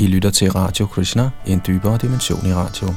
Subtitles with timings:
[0.00, 2.88] I lytter til Radio Krishna, en dybere dimension i radio.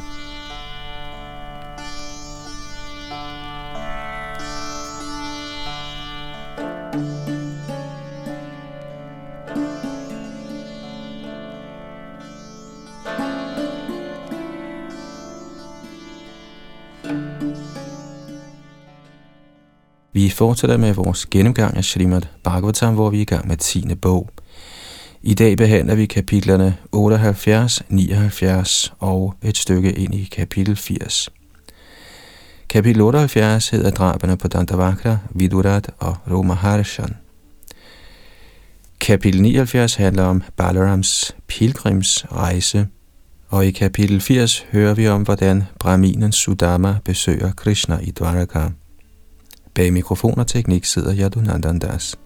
[20.13, 23.95] Vi fortsætter med vores gennemgang af Srimad Bhagavatam, hvor vi er i gang med 10.
[23.95, 24.29] bog.
[25.25, 31.29] I dag behandler vi kapitlerne 78, 79 og et stykke ind i kapitel 80.
[32.69, 37.15] Kapitel 78 hedder drabene på Dandavakra, Vidurat og Romaharshan.
[38.99, 42.87] Kapitel 79 handler om Balarams pilgrimsrejse,
[43.47, 48.69] og i kapitel 80 hører vi om, hvordan Brahminen Sudama besøger Krishna i Dwaraka.
[49.73, 51.91] Bag mikrofon og teknik sidder Yadunandandas.
[51.91, 52.22] Das.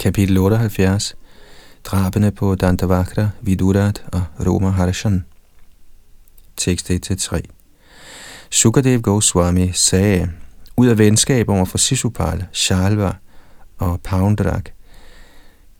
[0.00, 1.16] Kapitel 78
[1.84, 5.24] Drabene på Dantavakra, Vidurat og Roma Harshan
[6.56, 7.40] Tekst 1-3
[8.50, 10.30] Sukadev Goswami sagde,
[10.76, 13.12] ud af venskab over for Sisupal, Shalva
[13.78, 14.64] og Poundrak,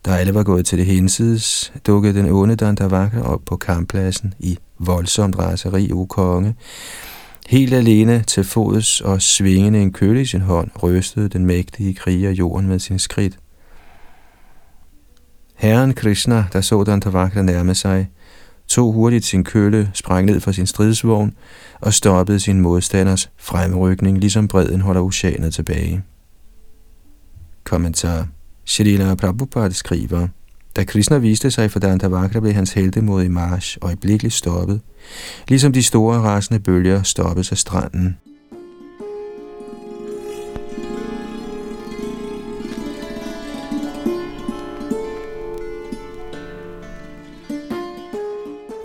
[0.05, 4.57] da alle var gået til det hensides, dukkede den onde Dantavakra op på kamppladsen i
[4.79, 6.55] voldsomt raseri, o konge.
[7.47, 12.31] Helt alene til fods og svingende en køle i sin hånd, rystede den mægtige kriger
[12.31, 13.37] jorden med sin skridt.
[15.61, 18.09] Herren Krishna, der så Dantavakra nærme sig,
[18.67, 21.33] tog hurtigt sin kølle, sprang ned fra sin stridsvogn
[21.81, 26.03] og stoppede sin modstanders fremrykning, ligesom bredden holder oceanet tilbage.
[27.63, 28.27] Kommentar
[28.65, 30.27] Shrila Prabhupada skriver,
[30.75, 34.81] da Krishna viste sig for Dantavakra, blev hans heldemod i march øjeblikkeligt stoppet,
[35.47, 38.17] ligesom de store rasende bølger stoppes af stranden.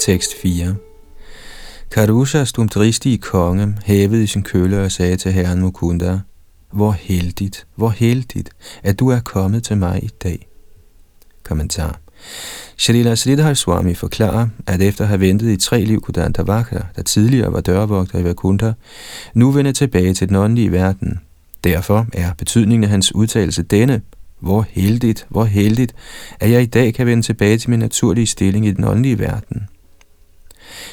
[0.06, 0.75] Tekst 4
[1.91, 6.21] Karushas dumdristige konge hævede i sin kølle og sagde til herren Mukunda,
[6.72, 8.50] hvor heldigt, hvor heldigt,
[8.83, 10.49] at du er kommet til mig i dag.
[11.43, 12.00] Kommentar.
[12.77, 17.53] Shalila Sridhar Swami forklarer, at efter at have ventet i tre liv Kudantavaka, der tidligere
[17.53, 18.72] var dørvogter i Vakuntha,
[19.34, 21.21] nu vender tilbage til den åndelige verden.
[21.65, 24.03] Derfor er betydningen af hans udtalelse denne,
[24.41, 25.95] hvor heldigt, hvor heldigt,
[26.41, 29.69] at jeg i dag kan vende tilbage til min naturlige stilling i den åndelige verden.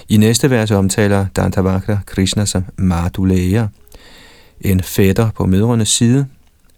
[0.10, 3.68] I næste vers omtaler Dantavakra Krishna som Madhuleya,
[4.62, 6.28] en fætter på mødrenes side.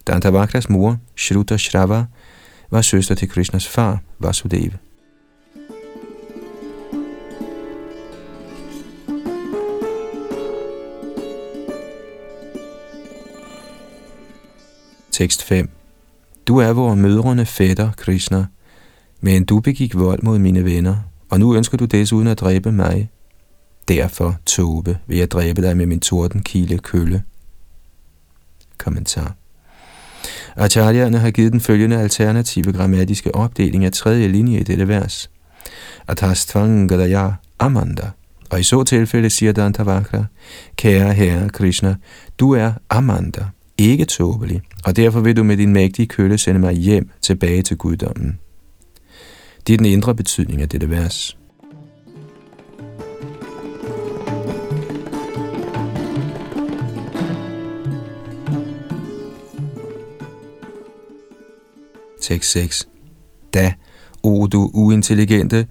[0.08, 2.06] Dantavakras mor, Shruta Shrava,
[2.72, 4.78] var søster til Krishnas far, Vasudeva.
[15.12, 15.70] Tekst 5
[16.48, 18.46] Du er vor mødrene fætter, Krishna,
[19.22, 20.96] men du begik vold mod mine venner,
[21.36, 23.10] og nu ønsker du desuden at dræbe mig.
[23.88, 27.24] Derfor, Tobe, vil jeg dræbe dig med min tordenkile kølle.
[28.78, 29.36] Kommentar.
[30.56, 35.30] Acharyerne har givet den følgende alternative grammatiske opdeling af tredje linje i dette vers.
[36.08, 38.10] Atastvanggadaya Amanda.
[38.50, 40.26] Og i så tilfælde siger Dantavakra,
[40.76, 41.96] kære herre Krishna,
[42.40, 43.46] du er Amanda,
[43.78, 47.78] ikke tåbelig, og derfor vil du med din mægtige kølle sende mig hjem tilbage til
[47.78, 48.40] guddommen.
[49.68, 51.38] Det er den indre betydning af dette vers.
[62.22, 62.88] Tekst 6.
[63.54, 63.74] Da,
[64.24, 65.68] o du uintelligente,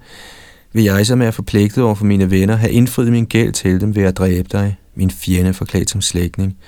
[0.72, 3.94] vil jeg, som er forpligtet over for mine venner, have indfriet min gæld til dem
[3.94, 6.58] ved at dræbe dig, min fjende forklædt som slægtning,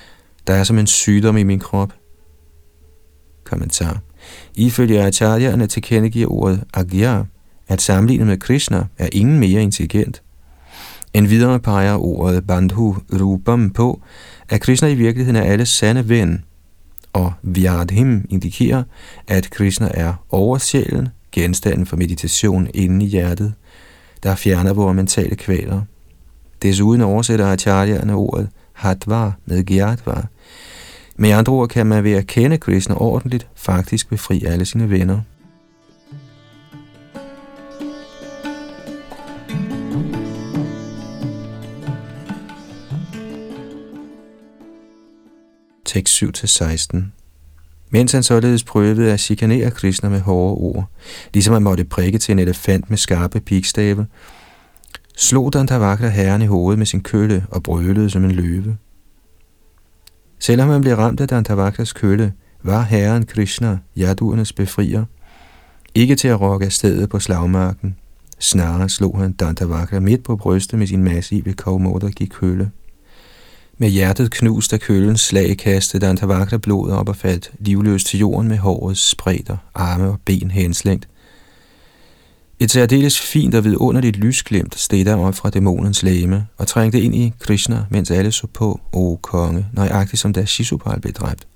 [0.46, 1.92] der er som en sygdom i min krop.
[3.44, 4.00] Kommentar.
[4.54, 7.22] Ifølge acharyerne tilkendegiver ordet agya,
[7.68, 10.22] at sammenlignet med Krishna er ingen mere intelligent.
[11.14, 14.00] En videre peger ordet bandhu rupam på,
[14.48, 16.44] at Krishna i virkeligheden er alles sande ven,
[17.12, 18.82] og Vyadhim indikerer,
[19.28, 23.54] at Krishna er oversjælen, genstanden for meditation inde i hjertet,
[24.22, 25.80] der fjerner vores mentale kvaler.
[26.62, 30.22] Desuden oversætter acharyerne ordet hatva med gyatva,
[31.18, 35.20] med andre ord kan man ved at kende Krishna ordentligt faktisk befri alle sine venner.
[45.84, 46.96] tekst 7-16.
[47.90, 50.84] Mens han således prøvede at chikanere Krishna med hårde ord,
[51.34, 54.06] ligesom han måtte prikke til en elefant med skarpe pikstave,
[55.16, 58.76] slog Dantavakra herren i hovedet med sin kølle og brølede som en løve.
[60.38, 65.04] Selvom han blev ramt af Dantavakas kølle, var herren Krishna, jaduernes befrier,
[65.94, 67.96] ikke til at rokke af stedet på slagmarken.
[68.38, 71.54] Snarere slog han Dantavakra midt på brystet med sin massive
[72.16, 72.70] gik kølle.
[73.78, 78.48] Med hjertet knust af kølens slag kastede Dantavakra blodet op og faldt livløst til jorden
[78.48, 81.08] med hårets spredter, arme og ben henslængt.
[82.60, 87.14] Et særdeles fint og vidunderligt lysglimt steg der op fra dæmonens læme og trængte ind
[87.14, 91.46] i Krishna, mens alle så på, o konge, nøjagtigt som da Shishupal blev dræbt.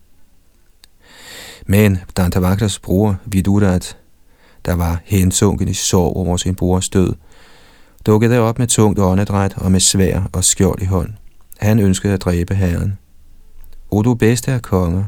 [1.66, 3.96] Men Dantavakras bror, Vidurat,
[4.64, 7.12] der var hensunken i sorg over sin brors død,
[8.06, 11.10] dukkede op med tungt åndedræt og med svær og skjold i hånd.
[11.58, 12.98] Han ønskede at dræbe herren.
[13.90, 15.04] O du bedste af konger,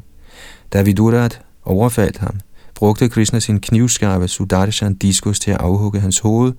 [0.73, 2.41] da Vidurat overfaldt ham,
[2.82, 6.52] brugte Krishna sin knivskarpe Sudarshan diskus til at afhugge hans hoved,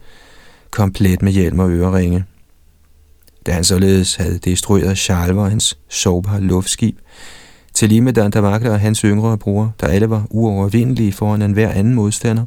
[0.71, 2.25] komplet med hjelm og øreringe.
[3.45, 6.97] Da han således havde destrueret Shalva, hans sårbare luftskib,
[7.73, 11.69] til lige med Dantavakra og hans yngre bror, der alle var uovervindelige foran en hver
[11.69, 12.45] anden modstander,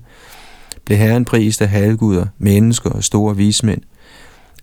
[0.85, 3.83] blev herren prist af halvguder, mennesker og store vismænd,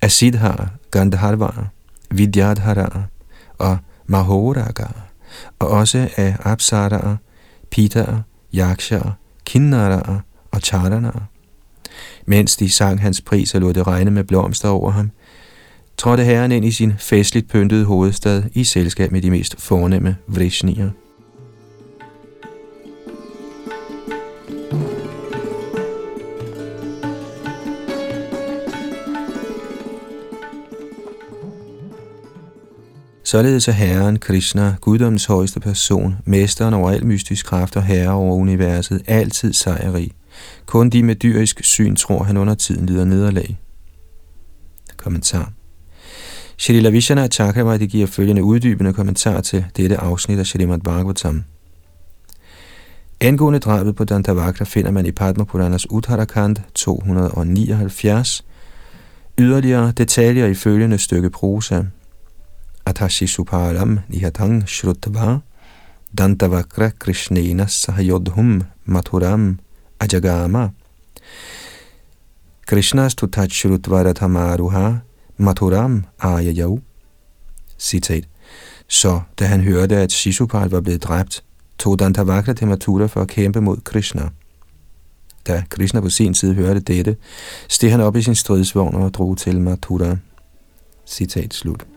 [0.02, 1.68] af Siddhar, Gandharvar,
[2.12, 3.04] Vidyadhara
[3.58, 4.86] og Mahoraga,
[5.60, 7.16] og også af Apsaraer,
[7.72, 8.22] Pitara,
[8.56, 9.12] Yakshaer,
[9.46, 10.20] Kinnaraer
[10.52, 11.28] og Charanaer.
[12.26, 15.12] Mens de sang hans pris og lod det regne med blomster over ham,
[15.98, 20.90] trådte herren ind i sin festligt pyntede hovedstad i selskab med de mest fornemme vrishnier.
[33.26, 38.36] Således er Herren Krishna, guddommens højeste person, mesteren over al mystisk kraft og herre over
[38.36, 40.12] universet, altid sejrig.
[40.66, 43.60] Kun de med dyrisk syn tror, han under tiden lider nederlag.
[44.98, 45.52] Kommentar
[46.58, 51.44] Shrila Vishana Chakravarti giver følgende uddybende kommentar til dette afsnit af Shrimad Bhagavatam.
[53.22, 58.46] Angående drabet på Dantavakra finder man i Padma Puranas Uttarakand 279
[59.40, 61.84] yderligere detaljer i følgende stykke prosa–
[62.86, 65.42] Atashi Suparam Nihatang Shrutva
[66.14, 69.60] Dantavakra Krishnena Sahayodhum Mathuram
[70.00, 70.74] Ajagama
[72.66, 75.02] Krishna Stutachrutva Rathamaruha
[75.40, 76.82] Mathuram Ayayau
[77.78, 78.26] Citat
[78.88, 81.44] Så da han hørte, at Shishupal var blevet dræbt,
[81.78, 84.30] tog Dantavakra til Mathura for at kæmpe mod Krishna.
[85.48, 87.16] Da Krishna på sin side hørte dette,
[87.68, 90.18] steg han op i sin stridsvogn og drog til Mathura.
[91.06, 91.93] Citat slut.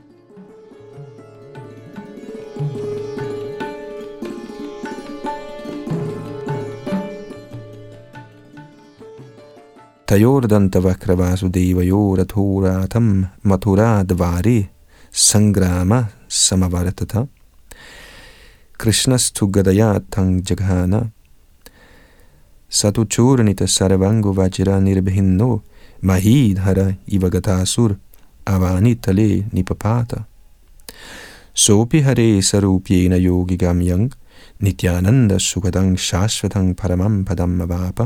[10.12, 13.08] तयोर्दन्तवक्रवासुदेवयोरथोराथं
[13.50, 14.58] मथुराद्वारे
[15.30, 15.92] सङ्ग्राम
[16.46, 17.14] समवर्तत
[18.82, 20.94] कृष्णस्तु गदया थं जघान
[22.80, 25.50] स तु चूर्णितसर्वाङ्गुवज्रनिर्भिन्नो
[26.10, 26.80] महीधर
[27.16, 27.92] इव गतासुर
[28.54, 30.12] अवानितले निपपात
[31.66, 34.04] सोऽपि हरे स्वरूप्येन योगिगम्यं
[34.64, 38.00] नित्यानन्दसुखदं शाश्वतं परमं पदम् अवाप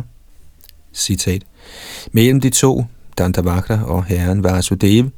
[0.94, 1.42] Citat.
[2.12, 2.84] Mellem de to,
[3.18, 5.10] Dantavakra og herren Vasudev,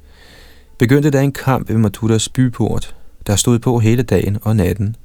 [0.78, 2.94] begyndte der en kamp ved Mathuras byport,
[3.26, 4.96] der stod på hele dagen og natten.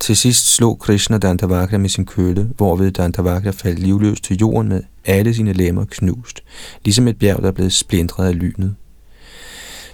[0.00, 4.82] Til sidst slog Krishna Dantavakra med sin kølle, hvorved Dantavakra faldt livløs til jorden med
[5.04, 6.42] alle sine lemmer knust,
[6.84, 8.74] ligesom et bjerg, der blev splintret af lynet.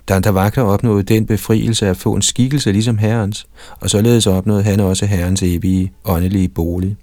[0.08, 3.46] Dantavakra opnåede den befrielse at få en skikkelse ligesom herrens,
[3.80, 6.96] og således opnåede han også herrens evige åndelige bolig,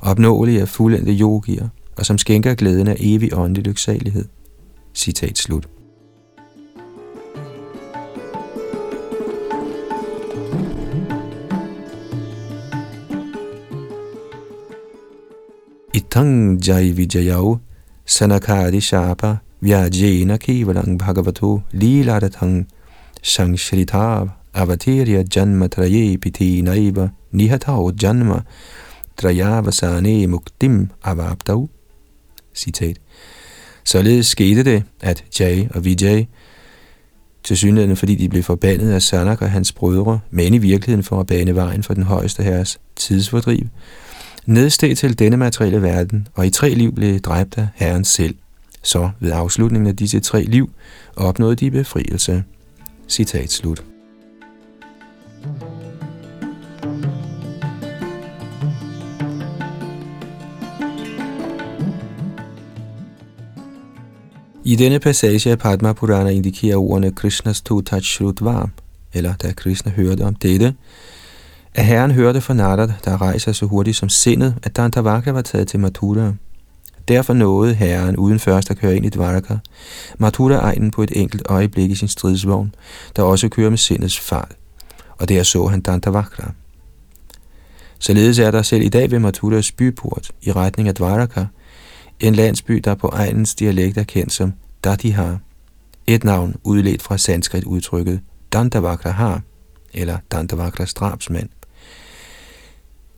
[0.00, 4.24] opnåelig af fuldendte yogier, og som skænker glæden af evig åndelig lyksalighed.
[4.94, 5.68] Citat slut.
[15.94, 17.58] Itang jai vijayau
[18.06, 22.66] sanakari shapa vyajena kevalang bhagavato liladatang
[23.22, 28.38] shangshritav avatirya janma traye piti naiva nihatao janma
[29.16, 31.68] trayavasane muktim avaptau
[32.54, 32.96] Citat.
[33.84, 36.24] Således skete det, at Jay og Vijay,
[37.44, 41.20] til synligheden fordi de blev forbandet af Sanak og hans brødre, men i virkeligheden for
[41.20, 43.66] at bane vejen for den højeste herres tidsfordriv,
[44.46, 48.34] nedsteg til denne materielle verden, og i tre liv blev dræbt af herren selv.
[48.82, 50.70] Så ved afslutningen af disse tre liv
[51.16, 52.44] opnåede de befrielse.
[53.08, 53.82] Citat slut.
[64.68, 68.66] I denne passage af Padma Purana indikerer ordene Krishnas Tutat Shrutva,
[69.12, 70.74] eller da Krishna hørte om dette,
[71.74, 75.68] At herren hørte fra Narada, der rejser så hurtigt som sindet, at Dantavaka var taget
[75.68, 76.32] til Mathura.
[77.08, 79.56] Derfor nåede herren uden først at køre ind i Dvaraka,
[80.18, 82.74] Mathura-egnen på et enkelt øjeblik i sin stridsvogn,
[83.16, 84.56] der også kører med sindets fart.
[85.18, 86.52] Og der så han Dantavakra.
[87.98, 91.44] Således er der selv i dag ved Mathuras byport i retning af Dvaraka,
[92.20, 94.52] en landsby, der på egnens dialekt er kendt som
[94.84, 95.38] Dadihar,
[96.06, 98.20] et navn udledt fra sanskrit udtrykket
[98.52, 99.42] Dantavakra har,
[99.94, 101.48] eller Dandavakras drabsmand.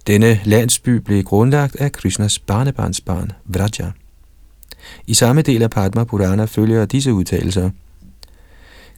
[0.07, 3.91] Denne landsby blev grundlagt af Krishnas barnebarnsbarn, Vraja.
[5.07, 7.71] I samme del af Padma Purana følger disse udtalelser.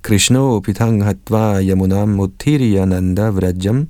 [0.03, 3.89] Krishno pitang hatva yamunam mutiriyananda vrajam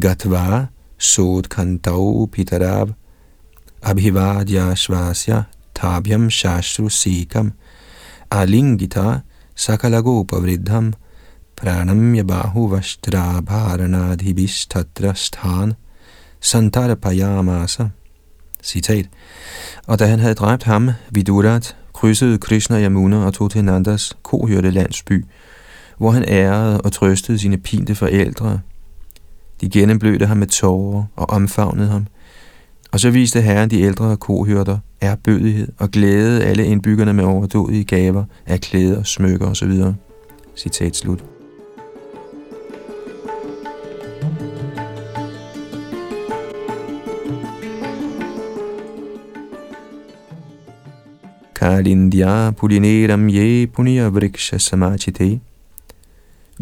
[0.00, 0.66] gatva
[0.98, 2.88] sod kantau pitarab
[3.82, 5.42] abhivadya svasya
[5.74, 7.52] tabhyam shastru sikam
[8.30, 9.20] alingita
[9.56, 10.92] sakalagopa vridham
[11.56, 15.74] pranamya bahu vastrabharanadhibistatra sthan
[16.40, 17.88] Santara Payamasa.
[18.62, 19.06] Citat.
[19.86, 24.70] Og da han havde dræbt ham, Vidurat, krydsede Krishna Yamuna og tog til Nandas kohørte
[24.70, 25.24] landsby,
[25.98, 28.60] hvor han ærede og trøstede sine pinte forældre.
[29.60, 32.06] De gennemblødte ham med tårer og omfavnede ham.
[32.92, 38.24] Og så viste herren de ældre kohyrter erbødighed og glæde alle indbyggerne med overdådige gaver
[38.46, 39.72] af klæder, smykker osv.
[40.56, 41.24] Citat slut.
[51.54, 55.40] Kalindya pulineram ye punya vriksha samachite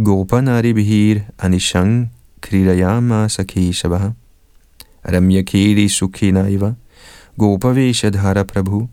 [0.05, 4.09] Gopanaribhir anishang krilayama sakeshavaha
[5.13, 6.75] Ramya kiri sukhinaiva
[7.39, 8.89] Gopaveshadhara prabhu.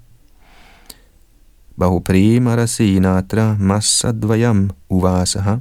[1.79, 5.57] Bahuprema rasinatra Masadvayam uvasaha.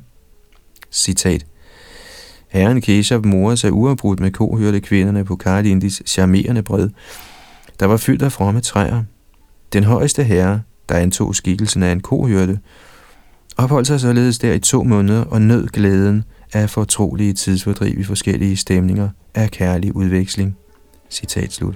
[0.92, 1.46] Citat.
[2.48, 6.88] Herren Keshav morer sig uafbrudt med kohørte kvinderne på Karlindis charmerende bred,
[7.80, 9.02] der var fyldt af fromme træer,
[9.72, 12.58] den højeste herre, der antog skikkelsen af en kohørte,
[13.56, 18.57] opholdt sig således der i to måneder og nød glæden af fortrolige tidsfordriv i forskellige
[18.57, 20.57] stemninger af kærlig udveksling.
[21.09, 21.75] Citat slut.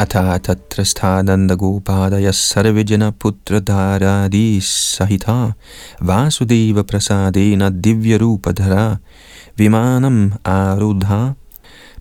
[0.00, 5.36] अथा तत्र स्थानन्दगोपादयः सर्वजन पुत्रधारादि सहिता
[6.08, 8.84] वासुदेवप्रसादेन दिव्यरूपधरा
[9.58, 11.20] विमानम् आरुधा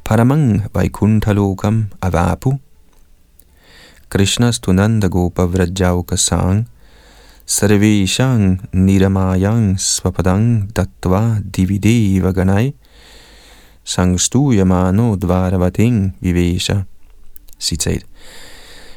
[0.09, 2.59] Paramang Vaikuntalokam Avapu.
[4.09, 6.67] Krishna Stunanda Gopavrajauka Sang
[7.47, 12.73] Sarveshang Niramayang Svapadang Dattva Divideva Vaganai
[13.85, 16.87] Sangstuyamano Dvaravating Vivesha.
[17.59, 18.03] Citat.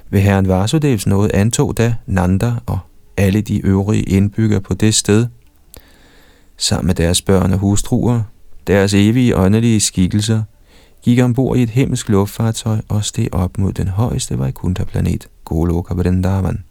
[0.10, 2.80] Ved herren Vasudevs nåde antog da Nanda og
[3.18, 5.28] alle de øvrige indbyggere på det sted,
[6.58, 8.24] sammen med deres børn og hustruer,
[8.68, 10.44] deres evige åndelige skikkelser–
[11.02, 16.64] gik ombord i et himmelsk luftfartøj og steg op mod den højeste Vaikuntha-planet, Goloka Vrindavan.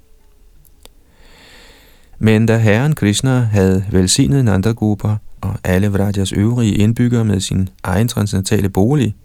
[2.18, 8.08] Men da herren Krishna havde velsignet Nandagopa og alle Vrajas øvrige indbyggere med sin egen
[8.08, 9.16] transcendentale bolig,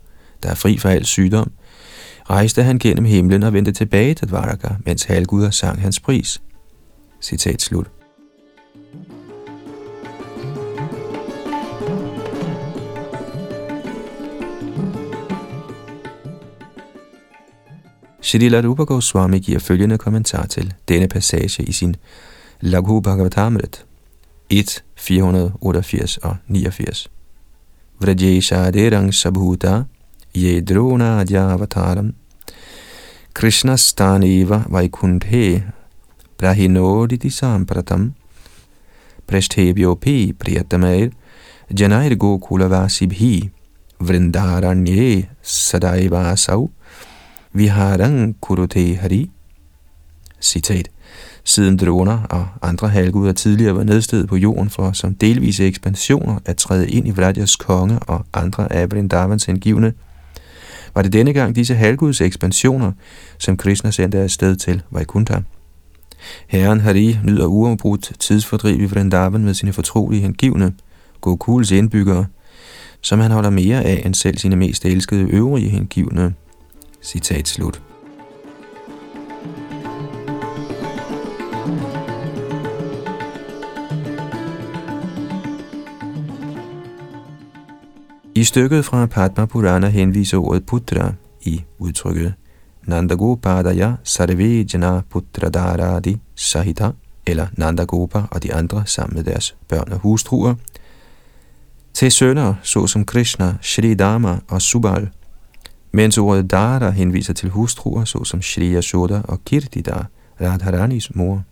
[0.43, 1.51] der er fri for al sygdom,
[2.29, 6.41] rejste han gennem himlen og vendte tilbage til Dvaraka, mens halvguder sang hans pris.
[7.21, 7.94] Citat slut.
[18.25, 21.96] Shrila Rupa Goswami giver følgende kommentar til denne passage i sin
[22.62, 23.86] Laghu Bhagavatamrit.
[24.50, 27.08] 1, 488 og 89.
[28.00, 29.84] Vrajesha derang sabhuta
[30.36, 30.65] ye
[33.34, 35.63] Krishna Staneva Vaikunthe
[36.38, 38.13] Prahinoditi Sampratam.
[39.27, 41.10] Preshtebhyopi Priyatamair
[41.79, 43.50] Janair Gokulavasibhi
[44.00, 46.70] Vrindaranye Sadaivasau
[47.55, 49.31] Viharang Kurute Hari
[50.41, 50.89] Citat
[51.43, 56.57] Siden droner og andre halvguder tidligere var nedstedet på jorden for som delvise ekspansioner at
[56.57, 59.93] træde ind i Vladjas konge og andre af Vrindavans hengivne,
[60.95, 62.91] var det denne gang disse halvguds ekspansioner,
[63.38, 65.39] som Krishna sendte afsted til Vaikuntha.
[66.47, 70.74] Herren Hari nyder uafbrudt tidsfordriv i Vrindavan med sine fortrolige hengivne,
[71.21, 72.25] Gokuls indbyggere,
[73.01, 76.33] som han holder mere af end selv sine mest elskede øvrige hengivne.
[77.05, 77.81] Citat slut.
[88.35, 92.33] I stykket fra Padma Purana henviser ordet putra i udtrykket
[92.88, 96.91] Nandagopadaya Sarve Jana Putradaradi Sahita,
[97.27, 100.55] eller Nandagopa og de andre sammen med deres børn og hustruer,
[101.93, 105.09] til sønner såsom Krishna, Shri Dharma og Subal,
[105.95, 110.05] mens ordet Dara henviser til hustruer såsom Shri Yashoda og Kirtida,
[110.41, 111.43] Radharanis mor.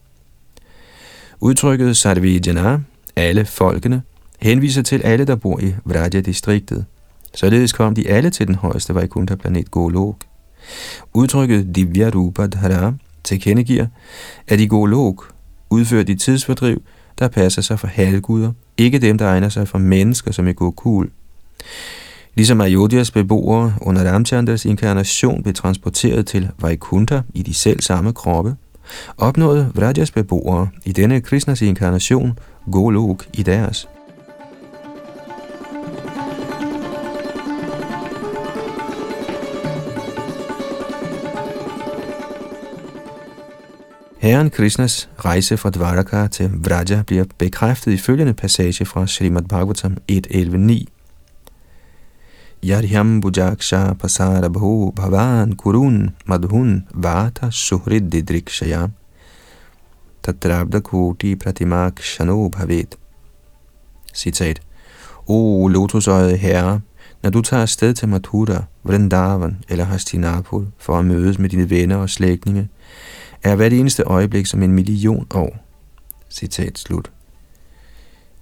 [1.39, 2.79] Udtrykket Sarvijana,
[3.15, 4.01] alle folkene,
[4.39, 6.85] henviser til alle, der bor i Vraja-distriktet.
[7.35, 10.15] Således kom de alle til den højeste Vaikuntha-planet Golok.
[11.13, 13.87] Udtrykket Divya Rupa Dhara tilkendegiver,
[14.47, 15.33] at i Golok
[15.69, 16.81] udfører de tidsfordriv,
[17.19, 21.09] der passer sig for halvguder, ikke dem, der egner sig for mennesker som i Gokul.
[22.35, 28.55] Ligesom Ayodhyas beboere under Ramchandras inkarnation blev transporteret til Vaikuntha i de selv samme kroppe,
[29.17, 32.39] opnåede Vrajas beboere i denne Krishnas inkarnation
[32.71, 33.87] Golok i deres.
[44.17, 49.97] Herren Krishnas rejse fra Dvaraka til Vraja bliver bekræftet i følgende passage fra Srimad Bhagavatam
[50.11, 50.92] 1.11.9.
[52.63, 58.91] Yaryam bujaksha pasara bhu bhavan kurun madhun vata suhrid didrikshaya
[60.23, 62.95] tatrabda koti pratimak shano bhavet.
[64.13, 64.61] Citat.
[65.27, 66.81] O lotusøjet herre,
[67.23, 71.95] når du tager afsted til Mathura, Vrindavan eller Hastinapur for at mødes med dine venner
[71.95, 72.69] og slægtninge,
[73.43, 75.57] er hvert eneste øjeblik som en million år.
[76.29, 77.11] Citat slut.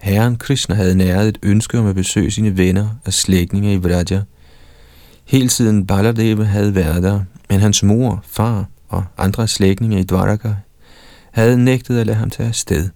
[0.02, 4.22] Herren Krishna havde næret et ønske om at besøge sine venner og slægtninge i Vraja.
[5.26, 10.54] Helt siden Baladeva havde været der, men hans mor, far og andre slægtninge i Dvaraka
[11.32, 12.90] havde nægtet at lade ham tage afsted.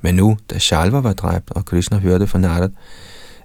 [0.00, 2.70] Men nu, da Shalva var dræbt, og Krishna hørte fra Narad,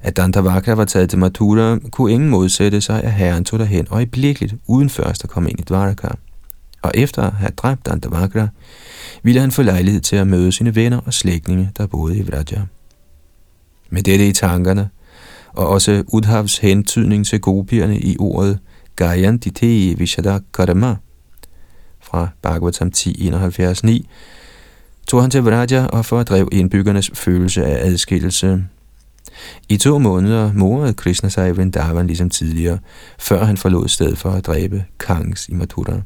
[0.01, 4.55] at Dantavakra var taget til Mathura, kunne ingen modsætte sig, at herren tog derhen øjeblikkeligt,
[4.67, 6.07] uden først at komme ind i Dvaraka
[6.85, 8.47] og efter at have dræbt Dantavakra,
[9.23, 12.61] ville han få lejlighed til at møde sine venner og slægtninge, der boede i Vraja.
[13.89, 14.89] Med dette i tankerne,
[15.53, 18.59] og også Udhavs hentydning til gopierne i ordet
[18.95, 20.95] Gayantite Vishada Karma
[22.01, 24.03] fra Bhagavatam 10.71.9,
[25.07, 28.63] tog han til Vraja og fordrev indbyggernes følelse af adskillelse.
[29.69, 32.79] I to måneder morede Krishna sig i Vrindavan ligesom tidligere,
[33.19, 36.01] før han forlod stedet for at dræbe Kangs i Mathura.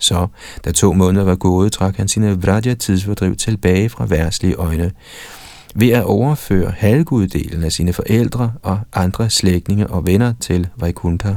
[0.00, 0.26] Så,
[0.64, 4.90] da to måneder var gået, trak han sine Vraja-tidsfordriv tilbage fra værslige øjne,
[5.74, 11.34] ved at overføre halvguddelen af sine forældre og andre slægtninge og venner til Vaikuntha.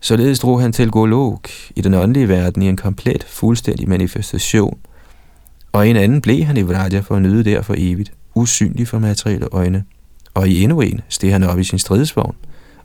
[0.00, 4.78] Således drog han til Golok i den åndelige verden i en komplet, fuldstændig manifestation,
[5.72, 8.88] og i en anden blev han i Vraja for at nyde der for evigt, usynlig
[8.88, 9.84] for materielle øjne.
[10.34, 12.36] Og i endnu en steg han op i sin stridsvogn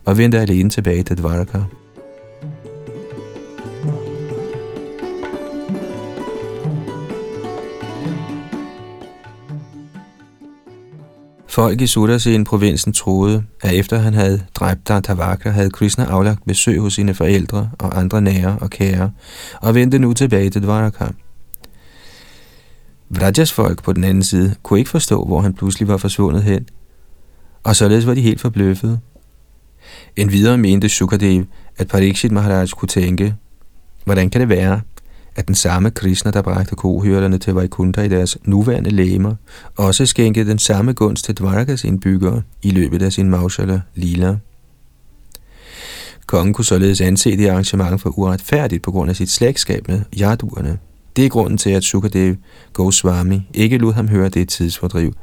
[0.04, 1.58] og vendte alene tilbage til Dvaraka.
[11.56, 16.94] Folk i Sudasen-provinsen troede, at efter han havde dræbt Tavaka, havde Krishna aflagt besøg hos
[16.94, 19.10] sine forældre og andre nære og kære,
[19.60, 21.04] og vendte nu tilbage til Dvaraka.
[23.08, 26.68] Vrajas folk på den anden side kunne ikke forstå, hvor han pludselig var forsvundet hen,
[27.64, 28.98] og således var de helt forbløffede.
[30.16, 31.44] En videre mente Sukadev,
[31.78, 33.34] at Parikshit Maharaj kunne tænke,
[34.04, 34.80] hvordan kan det være,
[35.36, 39.34] at den samme Krishna, der bragte kohyrderne til Vaikuntha i deres nuværende læmer,
[39.76, 44.36] også skænkede den samme gunst til Dvarakas indbyggere i løbet af sin Maushala Lila.
[46.26, 50.78] Kongen kunne således anse det arrangement for uretfærdigt på grund af sit slægtskab med jaduerne.
[51.16, 52.36] Det er grunden til, at Sukadev
[52.72, 55.14] Goswami ikke lod ham høre det tidsfordriv,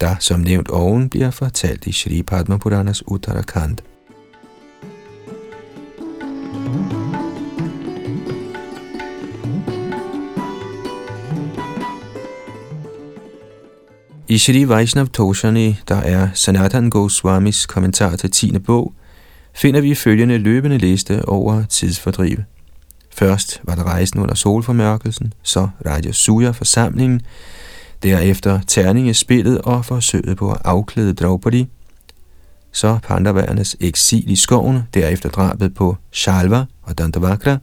[0.00, 3.78] der som nævnt oven bliver fortalt i Shri Padma Puranas Uttarakhand.
[14.30, 18.58] I Shri Vaishnav Toshani, der er Sanatan Goswamis kommentar til 10.
[18.58, 18.92] bog,
[19.54, 22.36] finder vi følgende løbende liste over tidsfordriv.
[23.14, 27.20] Først var der rejsen under solformørkelsen, så Raja Suya forsamlingen,
[28.02, 31.68] derefter terningespillet og forsøget på at afklæde Draupadi,
[32.72, 37.58] så Pandaværernes eksil i skoven, derefter drabet på Shalva og Dandavakra,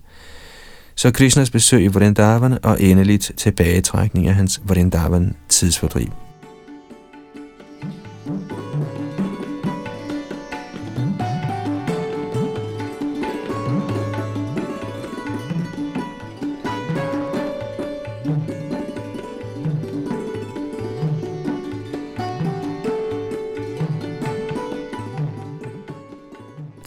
[0.95, 6.24] så Krishnas besøg i Vrindavan og endeligt tilbagetrækning af hans Vrindavan tidsfordriv.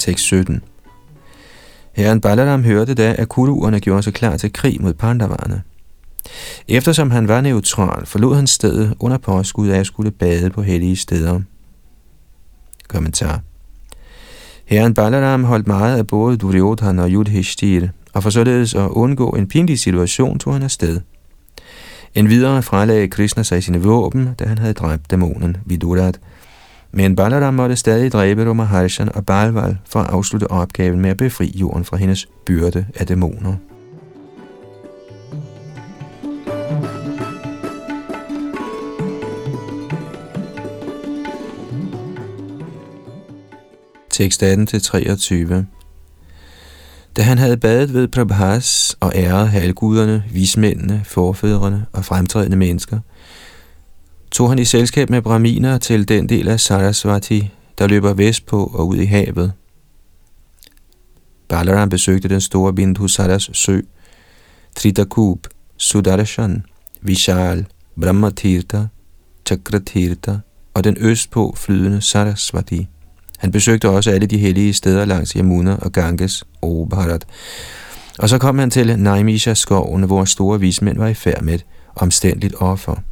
[0.09, 0.59] 6.17.
[1.93, 5.63] Herren Balaram hørte da, at kuruerne gjorde sig klar til krig mod pandavarerne.
[6.69, 10.97] Eftersom han var neutral, forlod han stedet under påskud af at skulle bade på hellige
[10.97, 11.41] steder.
[12.89, 13.41] Kommentar
[14.65, 19.49] Herren Balaram holdt meget af både Duryodhan og Yudhishthir, og for således at undgå en
[19.49, 21.01] pinlig situation tog han afsted.
[22.15, 26.21] En videre frelagde Krishna sig sine våben, da han havde dræbt dæmonen Vidurat,
[26.93, 31.53] men Balaram måtte stadig dræbe Romaharshan og Balval for at afslutte opgaven med at befri
[31.61, 33.57] jorden fra hendes byrde af dæmoner.
[44.11, 45.55] Tekst 18-23
[47.17, 52.99] Da han havde badet ved Prabhas og æret halvguderne, vismændene, forfædrene og fremtrædende mennesker,
[54.39, 58.89] tog han i selskab med braminer til den del af Sarasvati, der løber vestpå og
[58.89, 59.53] ud i havet.
[61.49, 63.81] Balaram besøgte den store Bindhusaras sø,
[64.77, 65.47] Tritakub,
[65.77, 66.65] Sudarshan,
[67.01, 67.67] Vishal,
[68.01, 68.83] Brahmatirtha,
[69.47, 70.35] Chakratirtha
[70.75, 72.87] og den østpå flydende Sarasvati.
[73.39, 77.27] Han besøgte også alle de hellige steder langs Yamuna og Ganges og Bharat.
[78.19, 81.65] Og så kom han til Naimisha-skoven, hvor store vismænd var i færd med et
[81.97, 83.03] omstændeligt offer.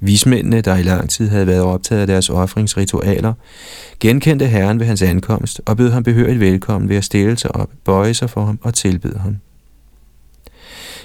[0.00, 3.32] Vismændene, der i lang tid havde været optaget af deres offringsritualer,
[4.00, 7.70] genkendte Herren ved hans ankomst og bød ham behørigt velkommen ved at stille sig op,
[7.84, 9.36] bøje sig for ham og tilbede ham.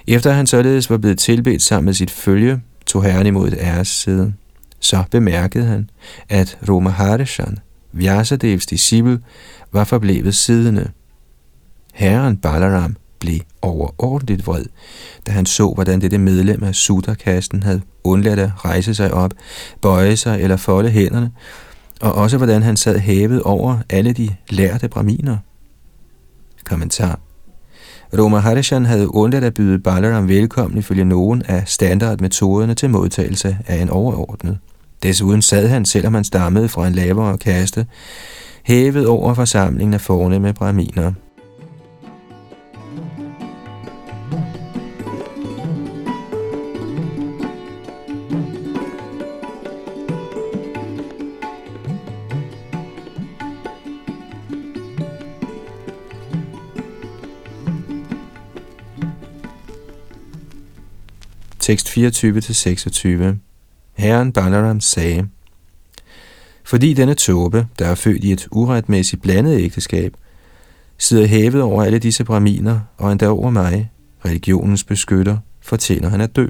[0.08, 4.34] Efter han således var blevet tilbedt sammen med sit følge, tog Herren imod et æressæde.
[4.80, 5.89] Så bemærkede han,
[6.30, 7.58] at Roma Harishan,
[7.91, 9.19] Vyasadevs disciple,
[9.71, 10.89] var forblevet siddende.
[11.93, 14.65] Herren Balaram blev overordentligt vred,
[15.27, 19.31] da han så, hvordan dette medlem af sutterkasten havde undladt at rejse sig op,
[19.81, 21.31] bøje sig eller folde hænderne,
[22.01, 25.38] og også hvordan han sad hævet over alle de lærte braminer.
[26.65, 27.19] Kommentar
[28.17, 33.75] Roma Harishan havde undladt at byde Balaram velkommen ifølge nogen af standardmetoderne til modtagelse af
[33.75, 34.57] en overordnet.
[35.03, 37.86] Desuden sad han, selvom han stammede fra en lavere kaste,
[38.63, 41.12] hævet over forsamlingen af fornemme braminer.
[61.71, 63.36] Tekst 24-26
[63.93, 65.27] Herren Balaram sagde,
[66.63, 70.13] fordi denne tåbe, der er født i et uretmæssigt blandet ægteskab,
[70.97, 73.91] sidder hævet over alle disse braminer og endda over mig,
[74.25, 76.47] religionens beskytter, fortjener han at dø.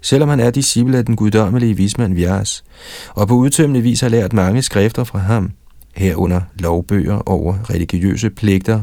[0.00, 2.64] Selvom han er disciple af den guddommelige vismand Vyas,
[3.08, 5.50] og på udtømmende vis har lært mange skrifter fra ham,
[5.94, 8.82] herunder lovbøger over religiøse pligter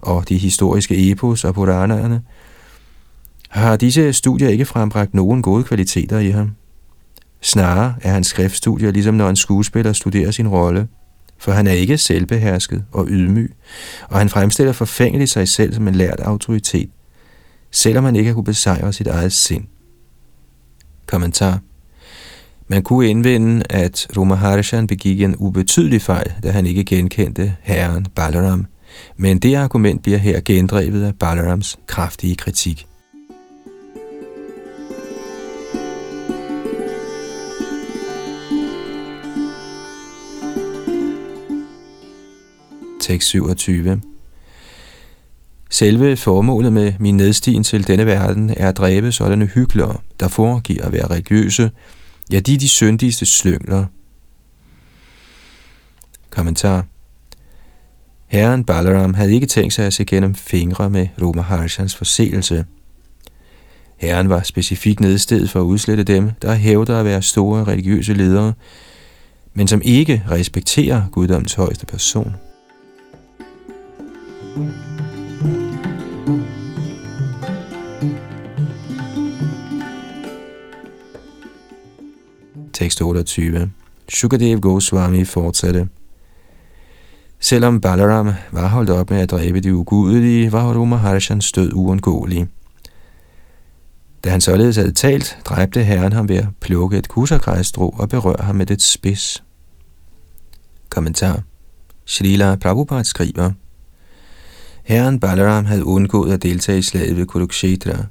[0.00, 2.22] og de historiske epos og puranerne,
[3.52, 6.50] har disse studier ikke frembragt nogen gode kvaliteter i ham.
[7.40, 10.88] Snarere er hans skriftstudier ligesom når en skuespiller studerer sin rolle,
[11.38, 13.54] for han er ikke selvbehersket og ydmyg,
[14.08, 16.90] og han fremstiller forfængeligt sig selv som en lært autoritet,
[17.70, 19.64] selvom han ikke har kunne besejre sit eget sind.
[21.06, 21.58] Kommentar
[22.68, 28.66] Man kunne indvende, at Romaharshan begik en ubetydelig fejl, da han ikke genkendte herren Balaram,
[29.16, 32.86] men det argument bliver her gendrevet af Balarams kraftige kritik.
[43.02, 44.00] Tekst 27.
[45.70, 50.84] Selve formålet med min nedstigen til denne verden er at dræbe sådanne hyggelere, der foregiver
[50.84, 51.70] at være religiøse,
[52.32, 53.86] ja, de er de syndigste slyngler.
[56.30, 56.86] Kommentar
[58.26, 62.64] Herren Balaram havde ikke tænkt sig at se gennem fingre med Roma Harshans forseelse.
[63.96, 68.52] Herren var specifikt nedstedet for at udslette dem, der hævder at være store religiøse ledere,
[69.54, 72.32] men som ikke respekterer guddoms højeste person.
[82.72, 83.70] Tekst 28.
[84.08, 85.88] Sukadev Goswami fortsatte.
[87.40, 92.46] Selvom Balaram var holdt op med at dræbe de ugudelige, var Haru Maharshans død uundgåelig.
[94.24, 98.44] Da han således havde talt, dræbte herren ham ved at plukke et kusakrejstrå og berøre
[98.44, 99.44] ham med et spids.
[100.88, 101.42] Kommentar
[102.04, 103.50] Srila Prabhupada skriver,
[104.82, 108.04] Herren Balaram havde undgået at deltage i slaget ved Kurukshetra,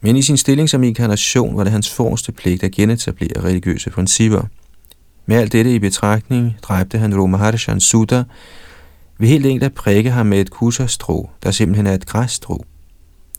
[0.00, 4.42] men i sin stilling som inkarnation var det hans forreste pligt at genetablere religiøse principper.
[5.26, 8.24] Med alt dette i betragtning dræbte han Romaharshan Sutta,
[9.18, 12.64] ved helt enkelt at prikke ham med et kusserstrå, der simpelthen er et græsstrå.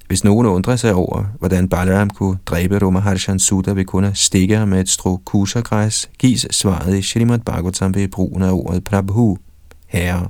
[0.08, 4.58] Hvis nogen undrer sig over, hvordan Balaram kunne dræbe Romaharshan Sutta ved kun at stikke
[4.58, 9.38] ham med et strå kussergræs, gives svaret i Shrimad Bhagavatam ved brugen af ordet Prabhu,
[9.88, 10.28] herre.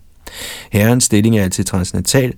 [0.71, 2.33] Herrens stilling er altid transcendental,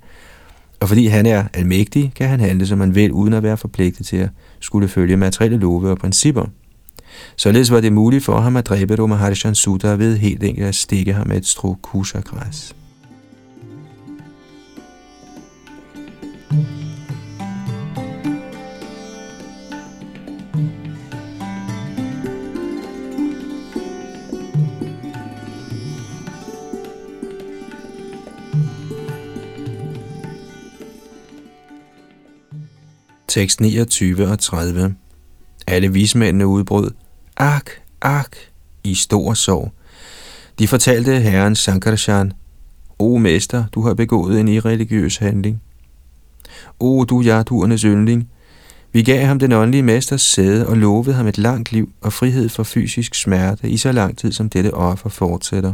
[0.80, 4.06] og fordi han er almægtig, kan han handle som han vil, uden at være forpligtet
[4.06, 6.46] til at skulle følge materielle love og principper.
[7.36, 11.14] Således var det muligt for ham at dræbe Romaharishan Sutta ved helt enkelt at stikke
[11.14, 12.76] ham med et strå kussergræs.
[33.36, 34.96] Tekst 29 og 30.
[35.68, 36.92] Alle vismændene udbrød,
[37.38, 37.70] ak,
[38.02, 38.36] ak,
[38.84, 39.72] i stor sorg.
[40.60, 42.34] De fortalte herren Sankarshan,
[43.00, 45.62] O mester, du har begået en irreligiøs handling.
[46.80, 48.30] O du jarduernes yndling,
[48.92, 52.50] vi gav ham den åndelige mesters sæde og lovede ham et langt liv og frihed
[52.50, 55.74] fra fysisk smerte i så lang tid, som dette offer fortsætter.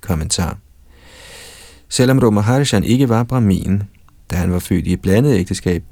[0.00, 0.58] Kommentar
[1.88, 3.82] Selvom Romaharishan ikke var brahmin,
[4.30, 5.84] da han var født i et blandet ægteskab,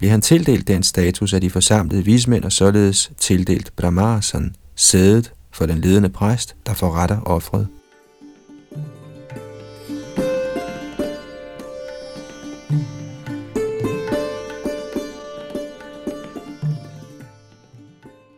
[0.00, 5.66] blev han tildelt den status af de forsamlede vismænd og således tildelt Brahmasan, sædet for
[5.66, 7.68] den ledende præst, der forretter offret.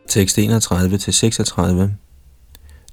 [0.07, 0.41] Tekst 31-36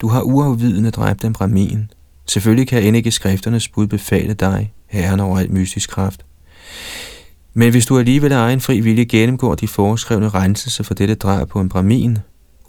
[0.00, 1.90] Du har uafvidende dræbt en bramin.
[2.26, 6.24] Selvfølgelig kan end ikke skrifternes bud befale dig, herren over alt mystisk kraft.
[7.54, 11.48] Men hvis du alligevel af egen fri vilje gennemgår de foreskrevne renselse for dette drab
[11.48, 12.18] på en bramin,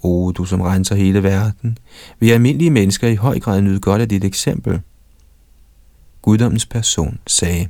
[0.02, 1.78] o oh, du som renser hele verden,
[2.20, 4.80] vil almindelige mennesker i høj grad nyde godt af dit eksempel.
[6.22, 7.68] Guddommens person sagde,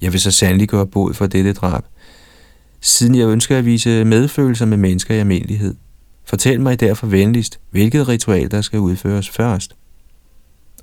[0.00, 1.84] jeg vil så sandelig gøre bod for dette drab,
[2.80, 5.74] siden jeg ønsker at vise medfølelser med mennesker i almindelighed.
[6.24, 9.76] Fortæl mig derfor venligst, hvilket ritual der skal udføres først.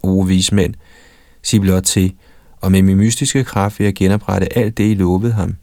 [0.04, 0.73] O vismænd,
[1.43, 2.13] sig blot til,
[2.65, 5.56] og med min mystiske kraft vil jeg genoprette alt det, I lovede ham.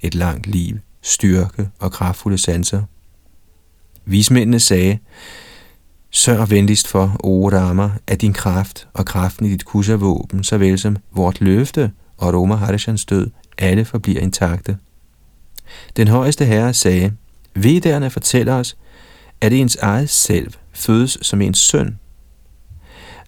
[0.00, 2.82] Et langt liv, styrke og kraftfulde sanser.
[4.04, 4.98] Vismændene sagde,
[6.10, 10.96] Sørg venligst for, o Rama, at din kraft og kraften i dit kusavåben, såvel som
[11.12, 14.76] vort løfte og Roma Harishans død, alle forbliver intakte.
[15.96, 17.12] Den højeste herre sagde,
[17.54, 18.76] Vedderne fortæller os,
[19.40, 21.98] at ens eget selv fødes som en søn,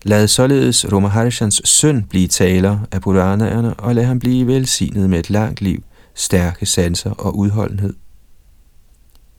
[0.03, 5.31] Lad således Romaharishans søn blive taler af Puranaerne, og lad ham blive velsignet med et
[5.31, 5.83] langt liv,
[6.15, 7.95] stærke sanser og udholdenhed.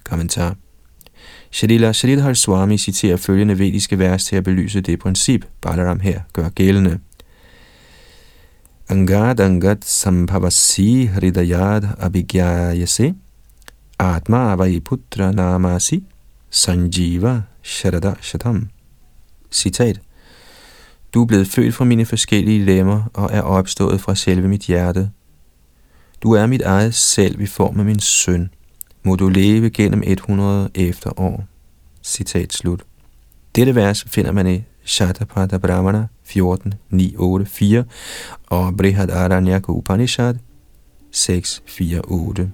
[0.03, 0.55] Kommentar
[1.51, 6.49] Shalila Shalidhar Swami citerer følgende vediske vers til at belyse det princip, Balaram her gør
[6.49, 6.99] gældende.
[8.89, 13.13] Angad angat sambhavasi hridayad abhigyayase
[13.99, 16.03] atma putra namasi
[16.49, 18.67] sanjiva sharada shatam.
[19.51, 19.99] Citat
[21.13, 25.09] du er blevet født fra mine forskellige lemmer og er opstået fra selve mit hjerte.
[26.23, 28.49] Du er mit eget selv i form af min søn.
[29.03, 31.43] Må du leve gennem 100 efterår.
[32.03, 32.83] Citat slut.
[33.55, 37.83] Dette vers finder man i Shatapada Brahmana 14, 9, 8, 4
[38.45, 40.35] og Brihad Aranyaka Upanishad
[41.11, 42.51] 6, 4, 8.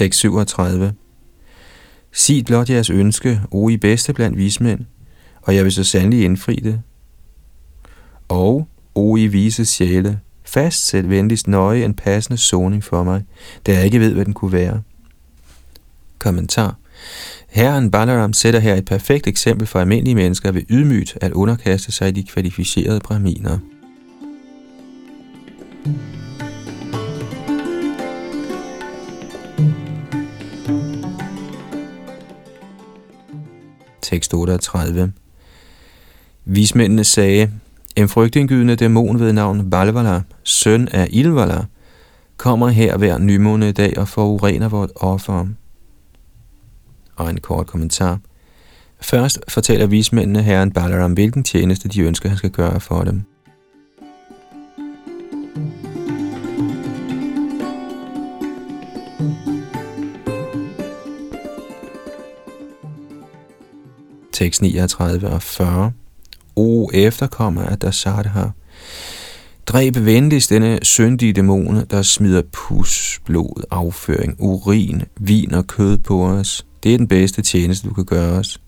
[0.00, 0.92] Tekst 37.
[2.12, 4.80] Sig blot jeres ønske, o I bedste blandt vismænd,
[5.42, 6.82] og jeg vil så sandelig indfri det.
[8.28, 13.24] Og, o I vise sjæle, fastsæt venligst nøje en passende soning for mig,
[13.66, 14.82] da jeg ikke ved, hvad den kunne være.
[16.18, 16.76] Kommentar.
[17.48, 22.16] Herren Balaram sætter her et perfekt eksempel for almindelige mennesker ved ydmygt at underkaste sig
[22.16, 23.58] de kvalificerede braminer.
[34.10, 35.12] Tekst 38.
[36.44, 37.50] Vismændene sagde,
[37.96, 41.64] en frygtindgydende dæmon ved navn Balvala, søn af Ilvala,
[42.36, 45.46] kommer her hver nymåne dag og forurener vort offer.
[47.16, 48.18] Og en kort kommentar.
[49.00, 53.22] Først fortæller vismændene herren Balaram, hvilken tjeneste de ønsker, han skal gøre for dem.
[64.40, 65.92] Tekst 39 og 40.
[66.56, 68.44] O efterkommer af Dasardha,
[69.66, 76.26] Dræb venligst denne syndige dæmon, der smider pus, blod, afføring, urin, vin og kød på
[76.26, 76.66] os.
[76.82, 78.60] Det er den bedste tjeneste, du kan gøre os.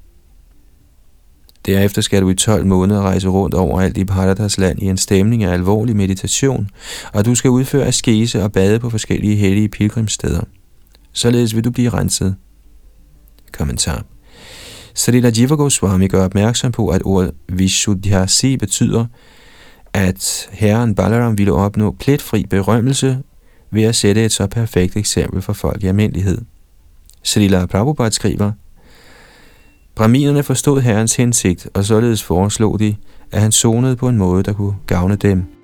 [1.66, 5.44] Derefter skal du i 12 måneder rejse rundt overalt i Paradas land i en stemning
[5.44, 6.68] af alvorlig meditation,
[7.12, 10.42] og du skal udføre askese og bade på forskellige hellige pilgrimsteder.
[11.12, 12.36] Således vil du blive renset.
[13.52, 14.11] Kommentar.
[14.94, 19.06] Srila Jiva Goswami gør opmærksom på, at ordet Vishuddhyasi betyder,
[19.92, 23.18] at herren Balaram ville opnå pletfri berømmelse
[23.70, 26.38] ved at sætte et så perfekt eksempel for folk i almindelighed.
[27.22, 28.52] Srila Prabhupada skriver,
[29.94, 32.96] Brahminerne forstod herrens hensigt, og således foreslog de,
[33.32, 35.61] at han zonede på en måde, der kunne gavne dem.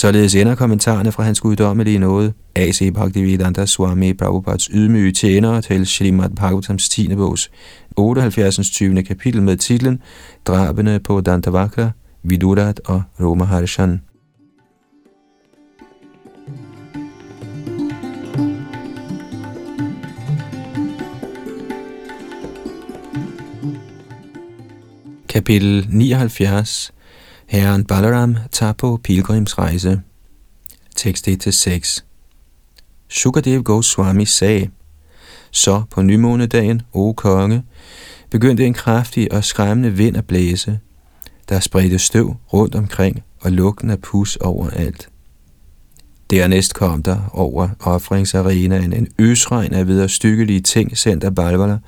[0.00, 2.90] Således ender kommentarerne fra hans guddommelige nåde, A.C.
[2.92, 7.14] Bhaktivedanta Swami Prabhupads ydmyge tjenere til Srimad Bhagavatams 10.
[7.14, 7.50] bogs
[7.96, 8.70] 78.
[8.70, 9.02] 20.
[9.02, 10.02] kapitel med titlen
[10.46, 11.90] Drabene på Dantavakra,
[12.22, 14.00] Vidurat og Romaharshan.
[25.28, 26.92] Kapitel 79
[27.50, 30.00] Herren Balaram tager på pilgrimsrejse.
[30.96, 32.04] Tekst 1-6
[33.08, 34.70] Sukadev Goswami sagde,
[35.50, 37.62] Så på nymånedagen, o konge,
[38.30, 40.78] begyndte en kraftig og skræmmende vind at blæse.
[41.48, 45.08] Der spredte støv rundt omkring og lugten af pus overalt.
[46.30, 51.78] Dernæst kom der over offringsarenaen en øsregn af vederstykkelige ting sendt af Balvala,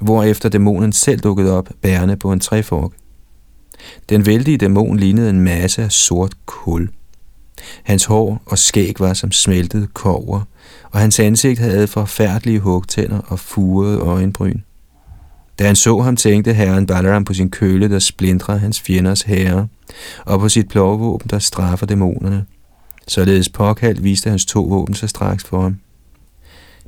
[0.00, 2.99] hvorefter dæmonen selv dukkede op bærende på en træfork.
[4.08, 6.88] Den vældige dæmon lignede en masse af sort kul.
[7.82, 10.40] Hans hår og skæg var som smeltet kover,
[10.90, 14.60] og hans ansigt havde forfærdelige hugtænder og furede øjenbryn.
[15.58, 19.68] Da han så ham, tænkte herren Balaram på sin køle, der splindrer hans fjenders herre,
[20.24, 22.44] og på sit plovvåben, der straffer dæmonerne.
[23.08, 25.76] Således påkaldt viste hans to våben sig straks for ham.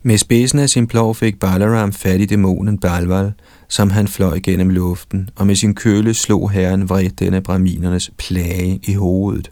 [0.05, 3.33] Med spidsen af sin plov fik Balaram fat i dæmonen Balval,
[3.69, 8.81] som han fløj gennem luften, og med sin køle slog herren vredt denne braminernes plage
[8.83, 9.51] i hovedet.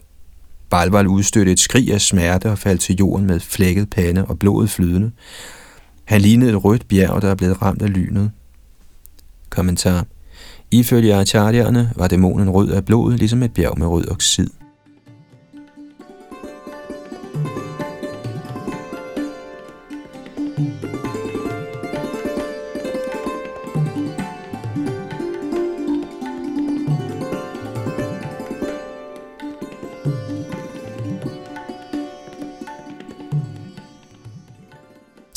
[0.69, 4.69] Balval udstødte et skrig af smerte og faldt til jorden med flækket pande og blodet
[4.69, 5.11] flydende.
[6.05, 8.31] Han lignede et rødt bjerg, der er blevet ramt af lynet.
[9.49, 10.05] Kommentar.
[10.71, 14.47] Ifølge acharyerne var dæmonen rød af blod, ligesom et bjerg med rød oxid.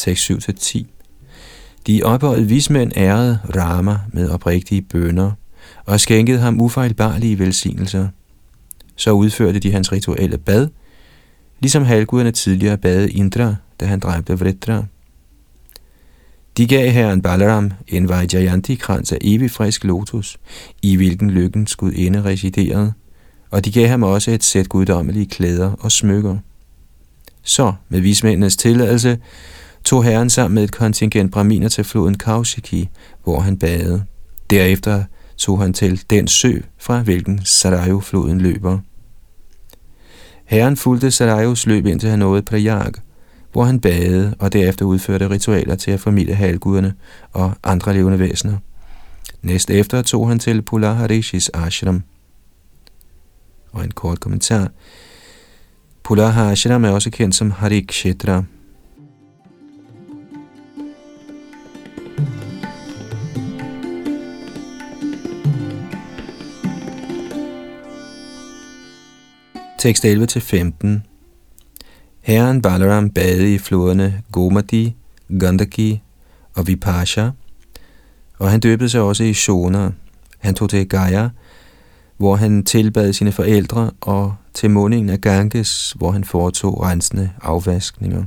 [0.04, 0.84] Tekst 7-10.
[1.86, 5.30] De ophøjede vismænd ærede Rama med oprigtige bønder
[5.84, 8.08] og skænkede ham ufejlbarlige velsignelser.
[8.96, 10.68] Så udførte de hans rituelle bad,
[11.60, 14.84] ligesom halvguderne tidligere bad Indra, da han dræbte Vritra.
[16.56, 20.38] De gav herren Balaram en Vajjayanti-krans af evig frisk lotus,
[20.82, 22.92] i hvilken lykken skulle residerede,
[23.50, 26.36] og de gav ham også et sæt guddommelige klæder og smykker.
[27.42, 29.18] Så, med vismændenes tilladelse,
[29.84, 32.88] tog herren sammen med et kontingent braminer til floden Kaushiki,
[33.24, 34.04] hvor han badede.
[34.50, 35.04] Derefter
[35.36, 38.78] tog han til den sø, fra hvilken Sarayu-floden løber.
[40.44, 42.92] Herren fulgte Sarajos løb indtil han nåede Prayag,
[43.52, 46.94] hvor han badede og derefter udførte ritualer til at formidle halvguderne
[47.32, 48.58] og andre levende væsener.
[49.42, 52.02] Næst efter tog han til Pulaharishis ashram.
[53.72, 54.68] Og en kort kommentar.
[56.02, 58.42] Pulahar ashram er også kendt som Harikshetra.
[69.84, 70.86] Tekst 11-15
[72.20, 74.96] Herren Balaram bade i floderne Gomati,
[75.40, 76.02] Gandaki
[76.54, 77.30] og Vipasha,
[78.38, 79.90] og han døbte sig også i Shona.
[80.38, 81.28] Han tog til Gaia,
[82.16, 88.24] hvor han tilbad sine forældre, og til mundingen af Ganges, hvor han foretog rensende afvaskninger.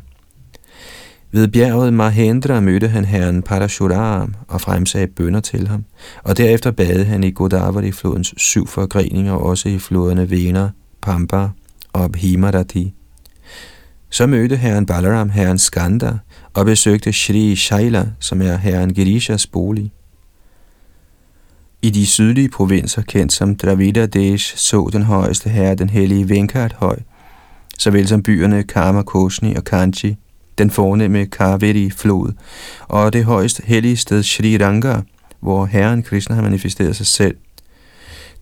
[1.32, 5.86] Ved bjerget Mahendra mødte han herren Parashuram og fremsagde bønder til ham,
[6.24, 10.70] og derefter bad han i Godavari-flodens syv forgreninger, også i floderne Vena,
[11.08, 11.50] Pampa
[11.94, 12.94] og Bhimarati.
[14.10, 16.18] Så mødte herren Balaram herren Skanda
[16.54, 19.92] og besøgte Shri Shaila, som er herren Girishas bolig.
[21.82, 26.74] I de sydlige provinser, kendt som Dravida Desh, så den højeste herre, den hellige Venkat
[26.74, 27.00] høj,
[27.78, 30.16] såvel som byerne Karma Koshni og Kanchi,
[30.58, 32.34] den fornemme Kaveri-flod,
[32.88, 35.02] og det højeste hellige sted Sri Ranga,
[35.40, 37.36] hvor herren Krishna har manifesteret sig selv.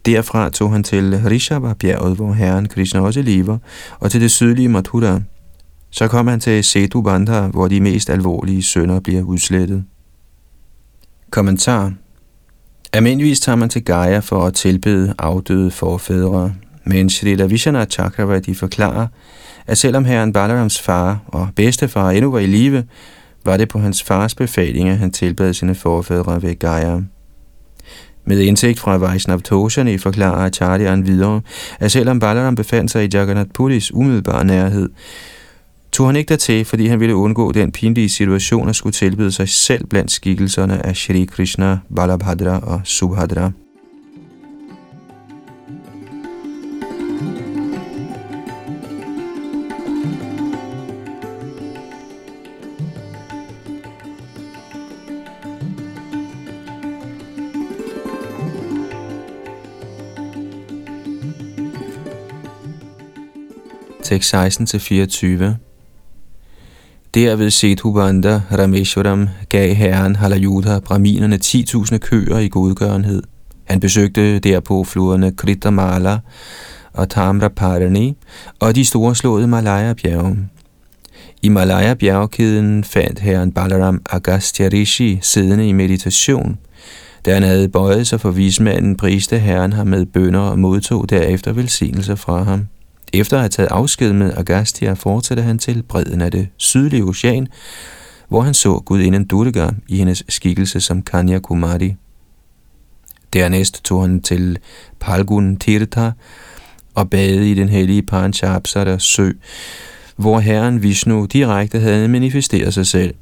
[0.05, 3.57] Derfra tog han til Rishabha-bjerget, hvor herren Krishna også lever,
[3.99, 5.21] og til det sydlige Mathura.
[5.89, 9.83] Så kom han til Setu Bandha, hvor de mest alvorlige sønder bliver udslettet.
[11.29, 11.93] Kommentar
[12.93, 16.53] Almindeligvis tager man til Gaia for at tilbede afdøde forfædre,
[16.85, 19.07] men Shrita Vishana Chakravarti forklarer,
[19.67, 22.83] at selvom herren Balarams far og bedstefar endnu var i live,
[23.45, 27.01] var det på hans fars befaling, at han tilbad sine forfædre ved Gaia.
[28.27, 31.41] Med indsigt fra Vaishnav Toshani forklarer Acharyan videre,
[31.79, 34.89] at selvom Balaram befandt sig i Jagannath Puris umiddelbare nærhed,
[35.91, 39.49] tog han ikke dertil, fordi han ville undgå den pinlige situation at skulle tilbyde sig
[39.49, 43.51] selv blandt skikkelserne af Shri Krishna, Balabhadra og Subhadra.
[64.05, 64.37] Tekst 16-24
[67.13, 73.23] Derved Sethubanda Rameshwaram gav herren Halayudha braminerne 10.000 køer i godgørenhed.
[73.63, 76.19] Han besøgte derpå floderne Kritamala
[76.93, 78.17] og Tamraparani
[78.59, 80.37] og de storslåede Malaya-bjerge.
[81.41, 86.57] I Malaya-bjergkæden fandt herren Balaram Agastya Rishi siddende i meditation.
[87.25, 91.53] Da han havde bøjet sig for vismanden, priste herren ham med bønder og modtog derefter
[91.53, 92.67] velsignelser fra ham.
[93.15, 97.47] Efter at have taget afsked med Agastya, fortsatte han til bredden af det sydlige ocean,
[98.27, 101.95] hvor han så gudinden Durga i hendes skikkelse som Kanya Kumari.
[103.33, 104.57] Dernæst tog han til
[104.99, 106.11] Palgun Tirtha
[106.93, 109.31] og badede i den hellige Panchabsara sø,
[110.15, 113.13] hvor herren Vishnu direkte havde manifesteret sig selv.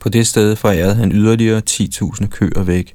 [0.00, 2.94] På det sted forærede han yderligere 10.000 køer væk.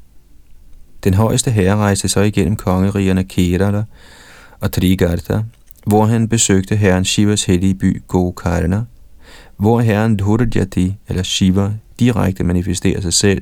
[1.04, 3.84] Den højeste herre rejste så igennem kongerigerne Kerala
[4.60, 5.44] og Trigarta
[5.86, 8.84] hvor han besøgte herren Shivas hellige by Gokarna,
[9.58, 13.42] hvor herren Dhurjati eller Shiva direkte manifesterer sig selv.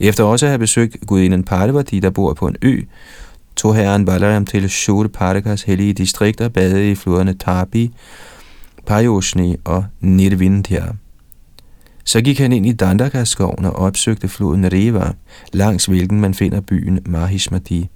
[0.00, 2.80] Efter også at have besøgt gudinden Parvati, der bor på en ø,
[3.56, 7.90] tog herren Balaram til Shur Parakas hellige distrikt og badede i floderne Tapi,
[8.86, 10.84] Payoshni og Nirvindhya.
[12.04, 15.12] Så gik han ind i Dandakaskoven og opsøgte floden Reva,
[15.52, 17.88] langs hvilken man finder byen Mahishmati.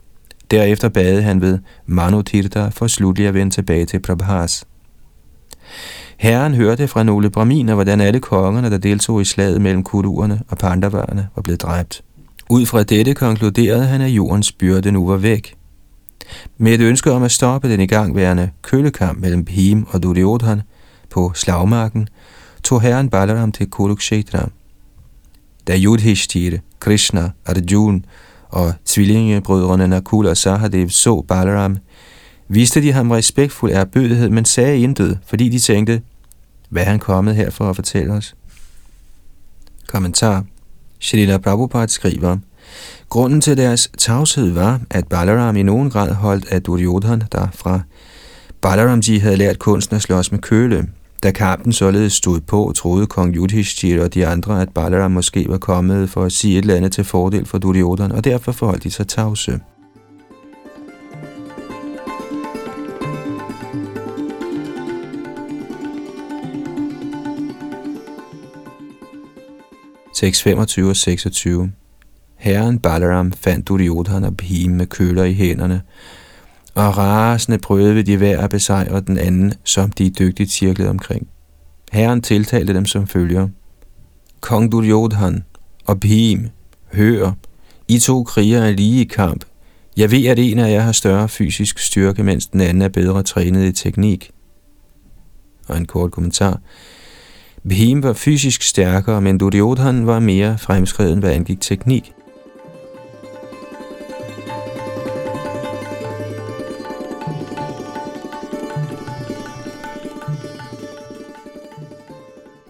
[0.50, 4.64] Derefter bad han ved Manutirtha for slutlig at vende tilbage til Prabhas.
[6.16, 10.58] Herren hørte fra nogle braminer, hvordan alle kongerne, der deltog i slaget mellem kuruerne og
[10.58, 12.02] pandavarerne, var blevet dræbt.
[12.50, 15.54] Ud fra dette konkluderede han, at jordens byrde nu var væk.
[16.58, 20.62] Med et ønske om at stoppe den igangværende kølekamp mellem Bhim og Duryodhan
[21.10, 22.08] på slagmarken,
[22.62, 24.48] tog herren Balaram til Kurukshetra.
[25.66, 28.00] Da Yudhishthira, Krishna, Arjuna
[28.56, 31.76] og tvillingebrødrene Nakul og Sahadev så Balaram,
[32.48, 36.02] viste de ham respektfuld erbødighed, men sagde intet, fordi de tænkte,
[36.68, 38.34] hvad er han kommet her for at fortælle os?
[39.88, 40.44] Kommentar
[41.00, 42.36] Shrila Prabhupada skriver,
[43.08, 47.80] Grunden til deres tavshed var, at Balaram i nogen grad holdt af Duryodhan, der fra
[48.60, 50.88] Balaramji havde lært kunsten at slås med køle.
[51.22, 55.58] Da kampen således stod på, troede kong Yudhishthir og de andre, at Balaram måske var
[55.58, 58.90] kommet for at sige et eller andet til fordel for Duryodhan, og derfor forholdt de
[58.90, 59.60] sig tavse.
[70.14, 71.72] Tekst 25 og 26
[72.36, 75.82] Herren Balaram fandt Duryodhan og Bhim med køler i hænderne,
[76.76, 81.28] og rasende prøvede de hver at besejre den anden, som de dygtigt cirklede omkring.
[81.92, 83.48] Herren tiltalte dem som følger.
[84.40, 85.44] Kong Duryodhan
[85.86, 86.48] og Bhim,
[86.92, 87.32] hør,
[87.88, 89.44] I to kriger er lige i kamp.
[89.96, 93.22] Jeg ved, at en af jer har større fysisk styrke, mens den anden er bedre
[93.22, 94.30] trænet i teknik.
[95.68, 96.60] Og en kort kommentar.
[97.68, 102.12] Bhim var fysisk stærkere, men Duryodhan var mere fremskreden, hvad angik teknik.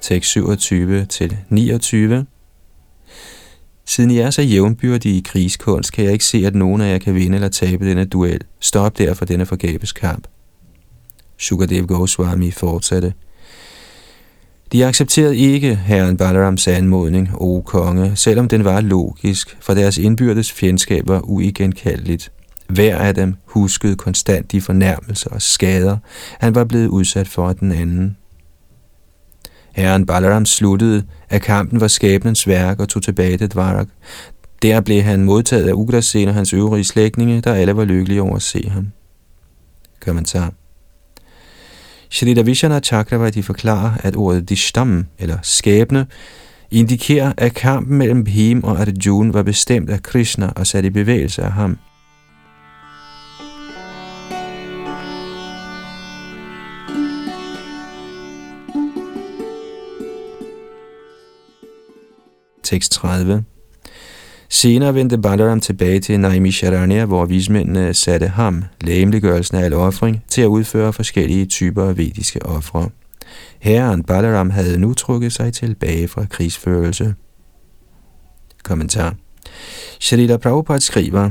[0.07, 2.27] Tekst 27 til 29.
[3.85, 6.99] Siden I er så jævnbyrdige i krigskunst, kan jeg ikke se, at nogen af jer
[6.99, 8.41] kan vinde eller tabe denne duel.
[8.61, 10.27] Stop derfor denne forgæves kamp.
[11.39, 13.15] Sukadev Goswami fortsatte.
[14.73, 20.53] De accepterede ikke herren Balarams anmodning, o konge, selvom den var logisk, for deres indbyrdes
[20.53, 22.33] fjendskab var uigenkaldeligt.
[22.69, 25.97] Hver af dem huskede konstant de fornærmelser og skader,
[26.41, 28.17] han var blevet udsat for den anden.
[29.77, 33.89] Herren Balaram sluttede, at kampen var skæbnens værk og tog tilbage til Dvarak.
[34.63, 38.37] Der blev han modtaget af Ugrasen og hans øvrige slægtninge, der alle var lykkelige over
[38.37, 38.87] at se ham.
[40.01, 40.53] Kommentar
[42.11, 46.07] Shrita Vishana Chakravarti forklarer, at ordet dishtam, eller skæbne,
[46.71, 51.43] indikerer, at kampen mellem Bhim og Arjuna var bestemt af Krishna og sat i bevægelse
[51.43, 51.79] af ham.
[62.67, 63.45] Tekst 30
[64.49, 70.43] Senere vendte Balaram tilbage til Naimisharanya, hvor vismændene satte ham, lægemliggørelsen af al offring, til
[70.43, 72.89] at udføre forskellige typer af vediske ofre.
[73.59, 77.15] Herren Balaram havde nu trukket sig tilbage fra krigsførelse.
[78.63, 79.15] Kommentar
[80.01, 81.31] Shrita Prabhupada skriver,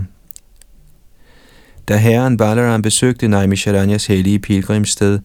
[1.88, 5.19] da herren Balaram besøgte Naimisharanyas hellige pilgrimssted,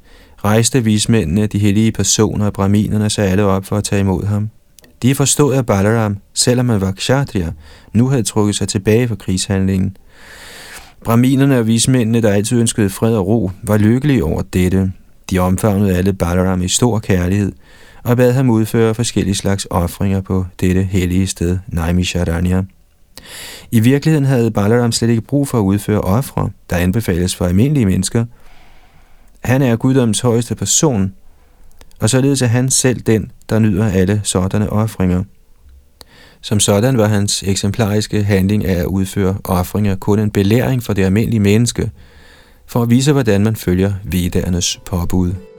[0.44, 4.50] rejste vismændene, de hellige personer og braminerne sig alle op for at tage imod ham.
[5.02, 7.50] De forstod, at Balaram, selvom han var kshatriya,
[7.92, 9.96] nu havde trukket sig tilbage fra krigshandlingen.
[11.04, 14.92] Braminerne og vismændene, der altid ønskede fred og ro, var lykkelige over dette.
[15.30, 17.52] De omfavnede alle Balaram i stor kærlighed
[18.02, 22.62] og bad ham udføre forskellige slags ofringer på dette hellige sted, Naimisharanya.
[23.70, 27.86] I virkeligheden havde Balaram slet ikke brug for at udføre ofre, der anbefales for almindelige
[27.86, 28.24] mennesker.
[29.44, 31.12] Han er guddoms højeste person,
[32.00, 35.24] og således er han selv den, der nyder alle sådanne offringer.
[36.40, 41.04] Som sådan var hans eksemplariske handling af at udføre offringer kun en belæring for det
[41.04, 41.90] almindelige menneske,
[42.66, 45.49] for at vise, hvordan man følger vedernes påbud.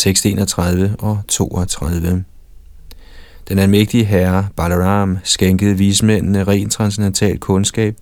[0.00, 2.24] Tekst 31 og 32.
[3.48, 7.96] Den almægtige herre, Balaram, skænkede vismændene ren transcendental kundskab,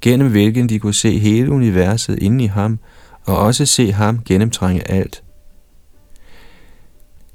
[0.00, 2.78] gennem hvilken de kunne se hele universet inde i ham,
[3.24, 5.22] og også se ham gennemtrænge alt.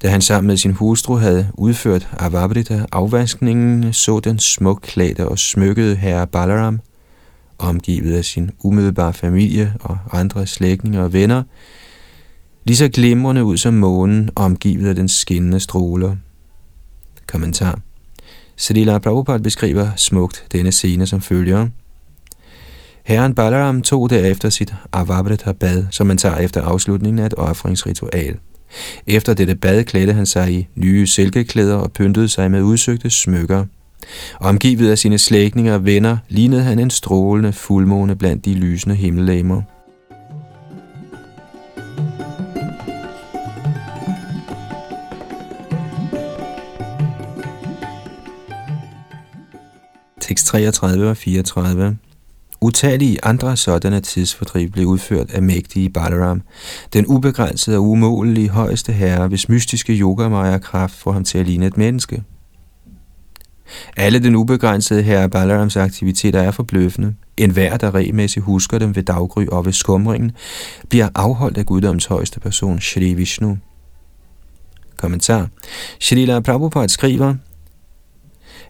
[0.02, 5.96] Da han sammen med sin hustru havde udført Avabrita afvaskningen, så den smukklædte og smykkede
[5.96, 6.80] herre Balaram,
[7.58, 11.44] omgivet af sin umiddelbare familie og andre slægtninge og venner,
[12.68, 16.16] lige så glimrende ud som månen, omgivet af den skinnende stråler.
[17.28, 17.80] Kommentar.
[18.56, 21.68] Srila Prabhupada beskriver smukt denne scene som følger.
[23.06, 28.38] Herren Balaram tog derefter sit Avabrita bad, som man tager efter afslutningen af et offringsritual.
[29.08, 33.66] Efter dette bad klædte han sig i nye silkeklæder og pyntede sig med udsøgte smykker.
[34.40, 39.62] Omgivet af sine slægtninge og venner, lignede han en strålende fuldmåne blandt de lysende himmellegemer.
[50.38, 51.98] Tekst 33 og 34.
[52.62, 56.42] Utallige andre sådanne tidsfordriv blev udført af mægtige Balaram,
[56.94, 61.66] den ubegrænsede og umålelige højeste herre, hvis mystiske yogamaya kraft får ham til at ligne
[61.66, 62.24] et menneske.
[63.98, 67.16] Alle den ubegrænsede herre Balarams aktiviteter er forbløffende.
[67.38, 70.32] En hver, der regelmæssigt husker dem ved daggry og ved skumringen,
[70.90, 73.58] bliver afholdt af guddoms højeste person, Shri Vishnu.
[74.98, 75.48] Kommentar.
[76.00, 77.36] Shrila Prabhupada skriver,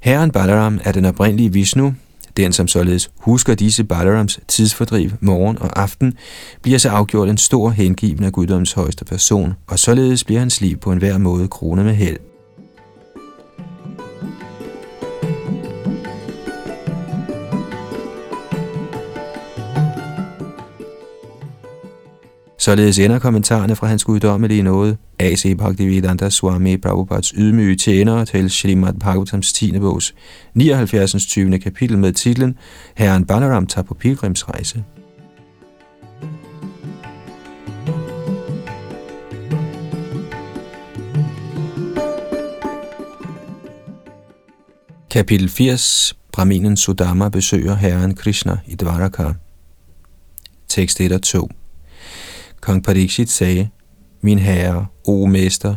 [0.08, 1.94] Herren Balaram er den oprindelige Vishnu,
[2.38, 6.14] den som således husker disse Balarams tidsfordriv morgen og aften,
[6.62, 10.78] bliver så afgjort en stor hengiven af guddoms højeste person, og således bliver hans liv
[10.78, 12.18] på enhver måde kronet med held.
[22.68, 25.56] Således ender kommentarerne fra hans guddommelige nåde, A.C.
[25.56, 29.80] Bhaktivedanta Swami Prabhupads ydmyge tjenere til Srimad Bhagavatams 10.
[29.80, 30.16] bogs
[30.54, 31.26] 79.
[31.26, 31.60] 20.
[31.60, 32.58] kapitel med titlen
[32.96, 34.84] Herren Balaram tager på pilgrimsrejse.
[45.10, 49.32] Kapitel 80 Brahminen Sudama besøger Herren Krishna i Dvaraka.
[50.68, 51.50] Tekst 1 og 2
[52.62, 53.70] Kong Pariksit sagde,
[54.22, 55.76] Min herre, o mester,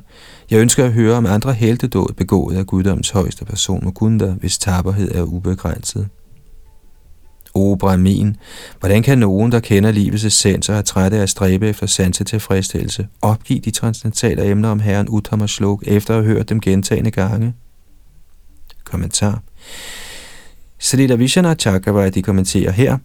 [0.51, 5.15] jeg ønsker at høre om andre heltedåd begået af guddoms højeste person Mukunda, hvis tapperhed
[5.15, 6.09] er ubegrænset.
[7.55, 8.37] O Brahmin,
[8.81, 12.25] hvordan kan nogen, der kender livets essens og er trætte af at stræbe efter sanse
[12.25, 17.11] tilfredsstillelse, opgive de transcendentale emner om Herren Uttama Slok efter at have hørt dem gentagende
[17.11, 17.55] gange?
[18.85, 19.43] Kommentar.
[20.79, 22.99] Srila Vishana Chakravarti kommenterer her,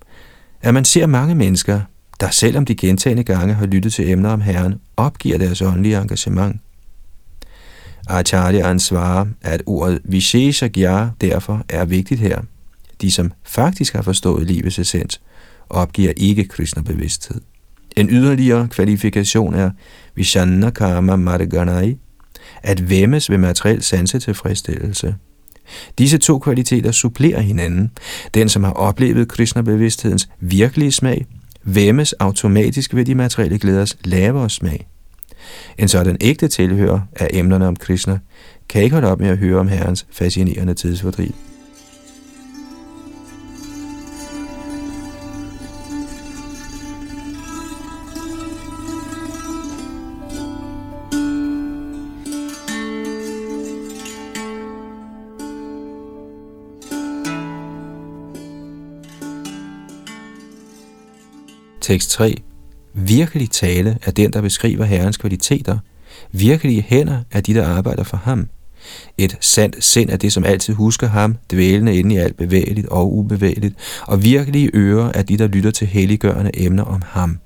[0.61, 1.81] at man ser mange mennesker,
[2.19, 6.61] der selvom de gentagende gange har lyttet til emner om Herren, opgiver deres åndelige engagement.
[8.07, 12.41] Acharya svarer, at ordet Visheshagya derfor er vigtigt her.
[13.01, 15.21] De, som faktisk har forstået livets essens,
[15.69, 17.41] opgiver ikke Krishna-bevidsthed.
[17.95, 19.71] En yderligere kvalifikation er
[20.15, 21.97] Vishanna Karma Marganai,
[22.63, 25.15] at væmmes ved materiel sanse tilfredsstillelse.
[25.97, 27.91] Disse to kvaliteter supplerer hinanden.
[28.33, 31.25] Den, som har oplevet Krishna-bevidsthedens virkelige smag,
[31.65, 34.87] væmmes automatisk ved de materielle glæders lavere smag.
[35.77, 38.19] En sådan ægte tilhører af emnerne om Krishna
[38.69, 41.44] kan ikke holde op med at høre om Herrens fascinerende tidsfordriv.
[61.85, 62.35] Tekst 3.
[62.93, 65.77] Virkelig tale er den, der beskriver Herrens kvaliteter.
[66.31, 68.49] Virkelige hænder er de, der arbejder for ham.
[69.17, 73.13] Et sandt sind er det, som altid husker ham, dvælende inde i alt bevægeligt og
[73.13, 73.75] ubevægeligt,
[74.07, 77.39] og virkelige ører er de, der lytter til helliggørende emner om ham.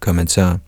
[0.00, 0.58] Kommentar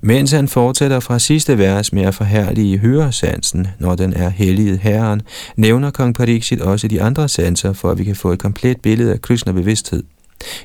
[0.00, 5.22] mens han fortsætter fra sidste vers med at forhærlige høresansen, når den er helliget herren,
[5.56, 9.12] nævner kong Pariksit også de andre sanser, for at vi kan få et komplet billede
[9.12, 10.02] af Krishna bevidsthed.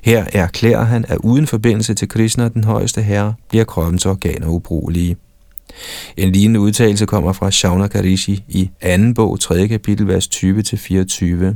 [0.04, 5.18] Her erklærer han, at uden forbindelse til Krishna, den højeste herre, bliver kroppens organer ubrugelige.
[6.18, 9.68] En lignende udtalelse kommer fra Shauna Karishi i anden bog, 3.
[9.68, 11.56] kapitel, vers 20-24.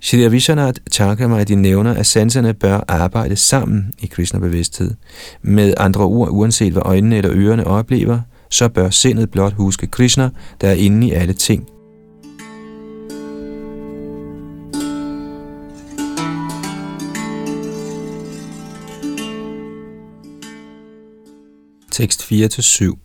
[0.00, 4.94] Shri Vishwanath Chakravarti nævner, at sanserne bør arbejde sammen i Krishna-bevidsthed.
[5.42, 10.30] Med andre ord, uanset hvad øjnene eller ørerne oplever, så bør sindet blot huske Krishna,
[10.60, 11.68] der er inde i alle ting–
[21.96, 22.96] Tekst 4-7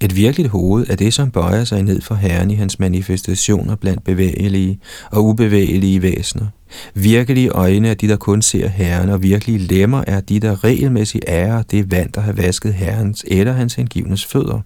[0.00, 4.04] Et virkeligt hoved er det, som bøjer sig ned for Herren i hans manifestationer blandt
[4.04, 6.46] bevægelige og ubevægelige væsener.
[6.94, 11.24] Virkelige øjne er de, der kun ser Herren, og virkelige lemmer er de, der regelmæssigt
[11.28, 14.60] ærer det vand, der har vasket Herrens eller hans hengivnes fødder.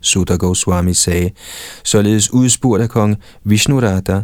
[0.00, 1.30] Sutta Goswami sagde,
[1.84, 4.22] således udspurgt af kong Vishnurata,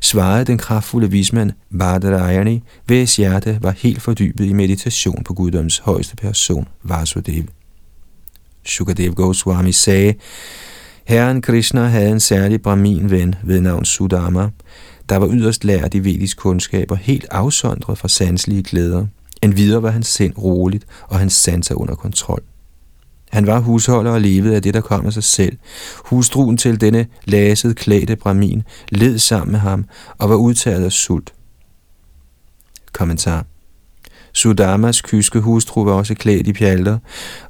[0.00, 6.16] svarede den kraftfulde vismand Badarayani, hvis hjerte var helt fordybet i meditation på guddoms højeste
[6.16, 7.44] person, Vasudev.
[8.64, 10.14] Sukadev Goswami sagde,
[11.04, 14.50] Herren Krishna havde en særlig brahmin-ven ved navn Sudama,
[15.08, 19.06] der var yderst lært i vedisk kundskab og helt afsondret fra sanselige glæder.
[19.42, 22.42] Endvidere var hans sind roligt og hans sanser under kontrol.
[23.34, 25.56] Han var husholder og levede af det, der kom af sig selv.
[26.04, 29.84] Hustruen til denne laset klædte brahmin led sammen med ham
[30.18, 31.34] og var udtaget af sult.
[32.92, 33.46] Kommentar
[34.32, 36.98] Sudamas kyske hustru var også klædt i pjalter,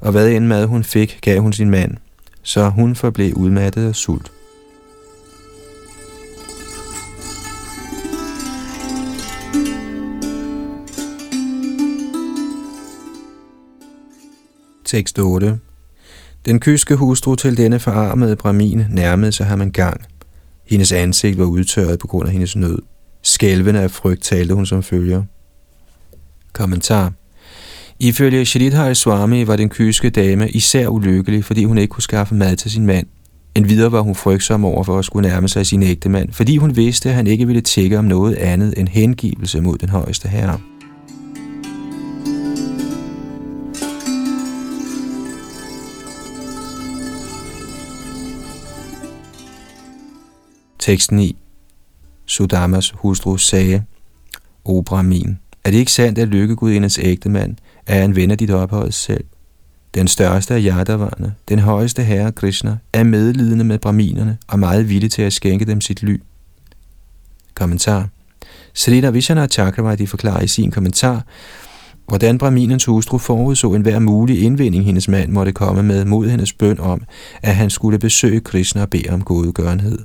[0.01, 1.97] og hvad end mad hun fik, gav hun sin mand,
[2.43, 4.31] så hun forblev udmattet af sult.
[14.85, 15.59] Tekst 8
[16.45, 20.01] den kyske hustru til denne forarmede brahmin nærmede sig ham en gang.
[20.65, 22.79] Hendes ansigt var udtørret på grund af hendes nød.
[23.23, 25.23] Skælvende af frygt talte hun som følger.
[26.53, 27.13] Kommentar
[27.99, 32.55] Ifølge Shridhar Swami var den kyske dame især ulykkelig, fordi hun ikke kunne skaffe mad
[32.55, 33.07] til sin mand.
[33.55, 36.75] Endvidere var hun frygtsom over for at skulle nærme sig sin ægte mand, fordi hun
[36.75, 40.59] vidste, at han ikke ville tække om noget andet end hengivelse mod den højeste herre.
[50.85, 51.35] Tekst 9.
[52.25, 53.83] Sudamas hustru sagde,
[54.65, 57.55] O Brahmin, er det ikke sandt, at lykkegudindens ægte mand
[57.87, 59.23] er en ven af dit ophøjet selv?
[59.95, 65.11] Den største af Yadavarne, den højeste herre Krishna, er medlidende med brahminerne og meget villig
[65.11, 66.21] til at skænke dem sit ly.
[67.55, 68.09] Kommentar
[68.73, 71.25] Srila Vishana Chakravarti forklarer i sin kommentar,
[72.07, 76.53] hvordan Brahminens hustru forudså en hver mulig indvinding, hendes mand måtte komme med mod hendes
[76.53, 77.01] bøn om,
[77.41, 79.99] at han skulle besøge Krishna og bede om godgørenhed.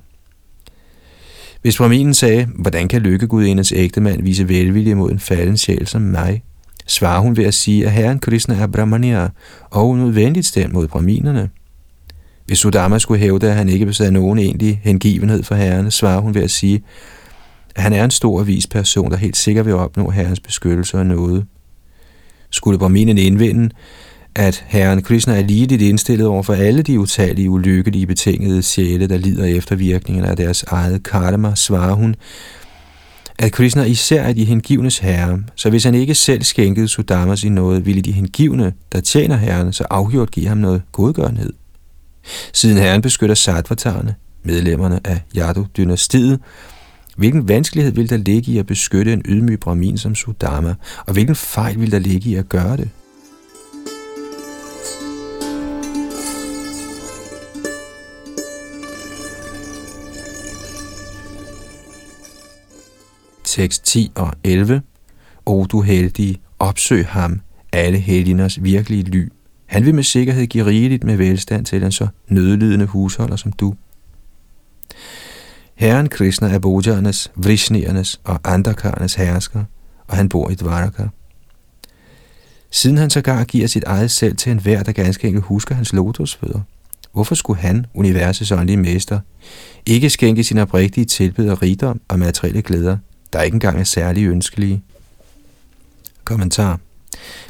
[1.63, 6.43] Hvis Brahminen sagde, hvordan kan lykkegudindens ægtemand vise velvilje mod en falden sjæl som mig,
[6.87, 9.29] svarer hun ved at sige, at herren Krishna er brahmania
[9.71, 11.51] og unødvendigt stemt mod brahminerne.
[12.47, 16.35] Hvis Sudama skulle hævde, at han ikke besad nogen egentlig hengivenhed for herrene, svarer hun
[16.35, 16.83] ved at sige,
[17.77, 20.99] at han er en stor og vis person, der helt sikkert vil opnå herrens beskyttelse
[20.99, 21.45] og noget.
[22.51, 23.71] Skulle Brahminen indvende,
[24.35, 29.17] at herren Krishna er ligeligt indstillet over for alle de utallige ulykkelige betingede sjæle, der
[29.17, 32.15] lider efter virkningerne af deres eget karma, svarer hun,
[33.39, 37.49] at Krishna især er de hengivnes herre, så hvis han ikke selv skænkede Sudamas i
[37.49, 41.53] noget, ville de hengivne, der tjener herren, så afgjort give ham noget godgørenhed.
[42.53, 46.39] Siden herren beskytter satvatarne, medlemmerne af Yadu-dynastiet,
[47.17, 50.75] hvilken vanskelighed vil der ligge i at beskytte en ydmyg brahmin som Sudama,
[51.07, 52.89] og hvilken fejl vil der ligge i at gøre det?
[63.51, 64.83] Tekst 10 og 11.
[65.47, 67.41] O du heldige, opsøg ham,
[67.73, 69.33] alle helgeners virkelige ly.
[69.67, 73.75] Han vil med sikkerhed give rigeligt med velstand til en så nødlidende husholder som du.
[75.75, 79.65] Herren Krishna er Bojaernes, Vrishniernes og Andakarnes hersker,
[80.07, 81.07] og han bor i Dvaraka.
[82.71, 86.61] Siden han sågar giver sit eget selv til enhver, der ganske enkelt husker hans lotusfødder,
[87.13, 89.21] hvorfor skulle han, universets åndelige mester,
[89.87, 92.97] ikke skænke sin oprigtige tilbeder rigdom og materielle glæder
[93.33, 94.83] der ikke engang er særlig ønskelige.
[96.25, 96.79] Kommentar.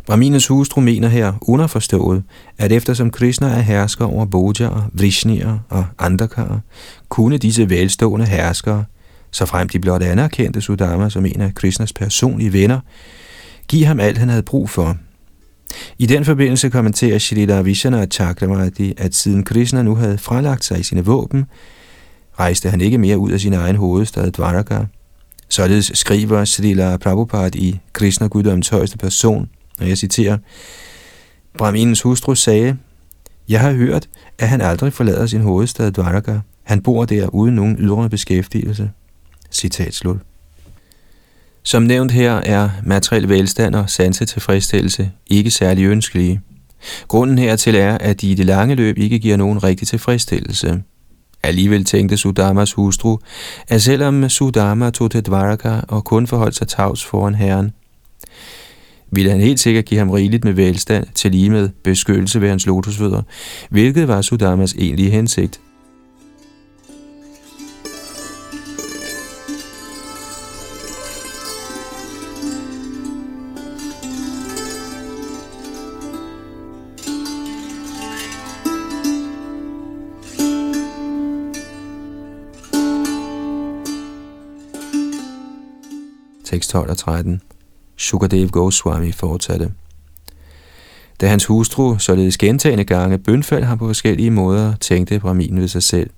[0.06, 2.22] Brahminens hustru mener her underforstået,
[2.58, 6.60] at eftersom Krishna er hersker over Bojaer, Vrishnier og Andakar,
[7.08, 8.84] kunne disse velstående herskere,
[9.30, 12.80] så frem de blot anerkendte Sudama som en af Krishnas personlige venner,
[13.68, 14.96] give ham alt, han havde brug for.
[15.98, 20.82] I den forbindelse kommenterer Shrita Vishana Chakravarti, at siden Krishna nu havde fralagt sig i
[20.82, 21.44] sine våben,
[22.38, 24.84] rejste han ikke mere ud af sin egen hovedstad Dvaraka,
[25.50, 29.48] Således skriver Srila Prabhupada i Krishna Guddoms højeste person,
[29.80, 30.38] og jeg citerer,
[31.58, 32.76] Brahminens hustru sagde,
[33.48, 36.38] jeg har hørt, at han aldrig forlader sin hovedstad Dvaraka.
[36.62, 38.90] Han bor der uden nogen ydre beskæftigelse.
[39.50, 40.16] Citat slut.
[41.62, 46.40] Som nævnt her er materiel velstand og sanse tilfredsstillelse ikke særlig ønskelige.
[47.08, 50.82] Grunden hertil er, at de i det lange løb ikke giver nogen rigtig tilfredsstillelse.
[51.42, 53.18] Alligevel tænkte Sudamas hustru,
[53.68, 57.72] at selvom Sudama tog til Dvaraka og kun forholdt sig tavs foran herren,
[59.12, 62.66] ville han helt sikkert give ham rigeligt med velstand til lige med beskyttelse ved hans
[62.66, 63.22] lotusfødder,
[63.70, 65.60] hvilket var Sudamas egentlige hensigt.
[86.50, 87.42] Tekst 12 og 13.
[87.96, 89.72] Sukadev Goswami fortsatte.
[91.20, 95.82] Da hans hustru således gentagende gange bønfaldt ham på forskellige måder, tænkte Brahmin ved sig
[95.82, 96.10] selv.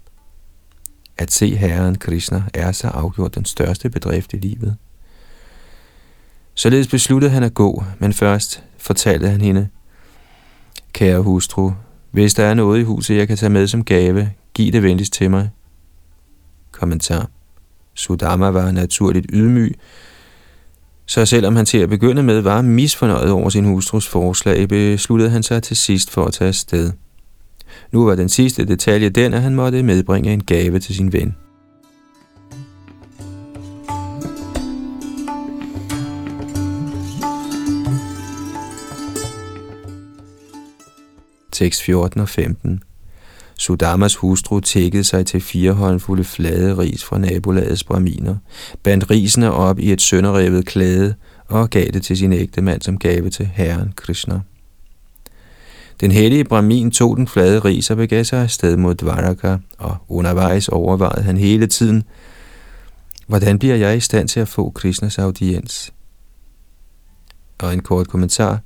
[1.19, 4.77] At se Herren Krishna er så afgjort den største bedrift i livet.
[6.55, 9.69] Således besluttede han at gå, men først fortalte han hende,
[10.93, 11.73] Kære hustru,
[12.11, 15.13] hvis der er noget i huset, jeg kan tage med som gave, giv det venligst
[15.13, 15.51] til mig.
[16.71, 17.31] Kommentar.
[17.95, 19.79] Sudama var naturligt ydmyg,
[21.13, 25.43] så selvom han til at begynde med var misfornøjet over sin hustrus forslag, besluttede han
[25.43, 26.93] sig til sidst for at tage afsted.
[27.91, 31.37] Nu var den sidste detalje den, at han måtte medbringe en gave til sin ven.
[41.53, 42.83] Tekst 14 og 15
[43.63, 48.37] Sudamas hustru tækkede sig til fire håndfulde flade ris fra nabolagets braminer,
[48.83, 51.15] bandt risene op i et sønderrevet klæde
[51.49, 54.41] og gav det til sin ægte mand som gave til herren Krishna.
[56.01, 60.69] Den hellige Brahmin tog den flade ris og begav sig afsted mod Dvaraka, og undervejs
[60.69, 62.03] overvejede han hele tiden,
[63.27, 65.93] hvordan bliver jeg i stand til at få Krishnas audiens?
[67.59, 68.61] Og en kort kommentar.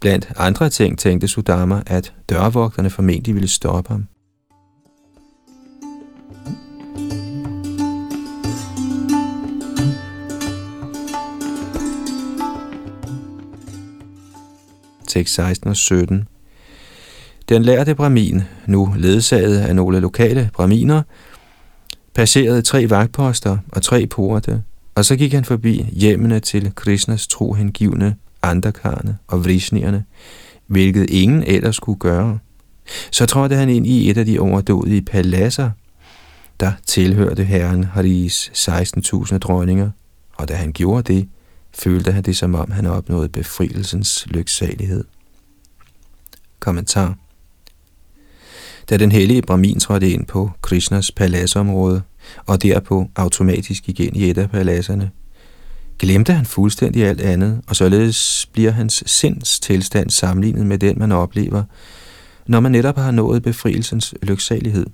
[0.00, 4.06] Blandt andre ting tænkte Sudama, at dørvogterne formentlig ville stoppe ham.
[15.10, 16.28] Tekst 16 og 17.
[17.48, 21.02] Den lærte Brahmin, nu ledsaget af nogle lokale Brahminer,
[22.14, 24.62] passerede tre vagtposter og tre porte,
[24.94, 30.04] og så gik han forbi hjemmene til Krishnas tro hengivne, andakarne og vrishnierne,
[30.66, 32.38] hvilket ingen ellers skulle gøre.
[33.10, 35.70] Så trådte han ind i et af de overdådige paladser,
[36.60, 39.90] der tilhørte herren Haris 16.000 dronninger,
[40.36, 41.28] og da han gjorde det,
[41.72, 45.04] følte han det som om han opnåede befrielsens lyksalighed.
[46.60, 47.14] Kommentar
[48.90, 52.02] Da den hellige Brahmin trådte ind på Krishnas paladsområde,
[52.46, 55.10] og derpå automatisk igen i et af paladserne,
[55.98, 61.12] glemte han fuldstændig alt andet, og således bliver hans sinds tilstand sammenlignet med den, man
[61.12, 61.64] oplever,
[62.46, 64.86] når man netop har nået befrielsens lyksalighed.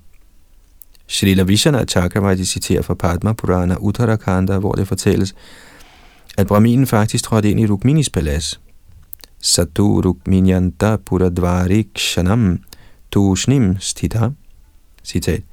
[1.07, 5.35] Srila Vishana Chakravarti citerer fra Padma Purana Uttarakanda, hvor det fortælles,
[6.37, 8.59] at Brahminen faktisk trådte ind i Rukminis palads.
[9.41, 12.59] Satu Rukminyanta Puradvarikshanam
[13.11, 14.29] Tushnim Stita.
[15.03, 15.43] Citat.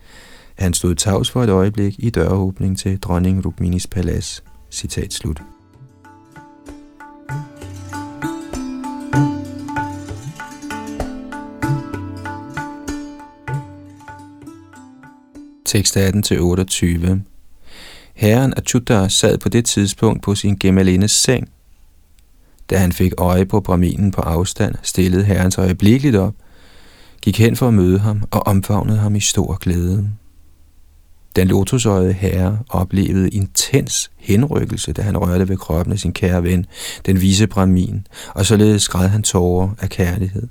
[0.55, 4.45] Han stod tavs for et øjeblik i døråbning til dronning Rukminis palads.
[4.71, 5.43] Citat slut.
[15.65, 17.34] Tekst 18-28
[18.15, 21.49] Herren Achyuta sad på det tidspunkt på sin gemalindes seng.
[22.71, 26.35] Da han fik øje på Brahminen på afstand, stillede herren sig øjeblikkeligt op,
[27.23, 30.11] gik hen for at møde ham og omfavnede ham i stor glæde.
[31.37, 36.67] Den lotusøjede herre oplevede intens henrykkelse, da han rørte ved kroppen af sin kære ven,
[37.07, 40.49] den vise Brahmin, og således græd han tårer af kærlighed.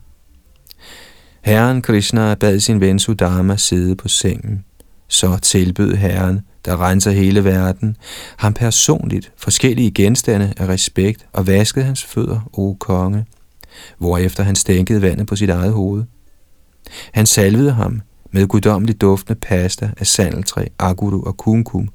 [1.42, 4.66] Herren Krishna bad sin ven Sudama sidde på sengen.
[5.14, 7.98] Så tilbød herren, der renser hele verden,
[8.38, 13.26] ham personligt forskellige genstande af respekt og vaskede hans fødder, o konge,
[13.98, 16.04] hvorefter han stænkede vandet på sit eget hoved.
[17.12, 18.02] Han salvede ham
[18.32, 21.90] med guddommeligt duftende pasta af sandeltræ, aguru og kumkum,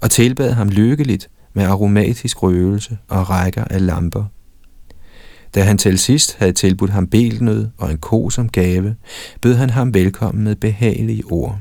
[0.00, 4.24] og tilbad ham lykkeligt med aromatisk røgelse og rækker af lamper.
[5.54, 8.94] Da han til sidst havde tilbudt ham belnød og en ko som gave,
[9.40, 11.58] bød han ham velkommen med behagelige ord.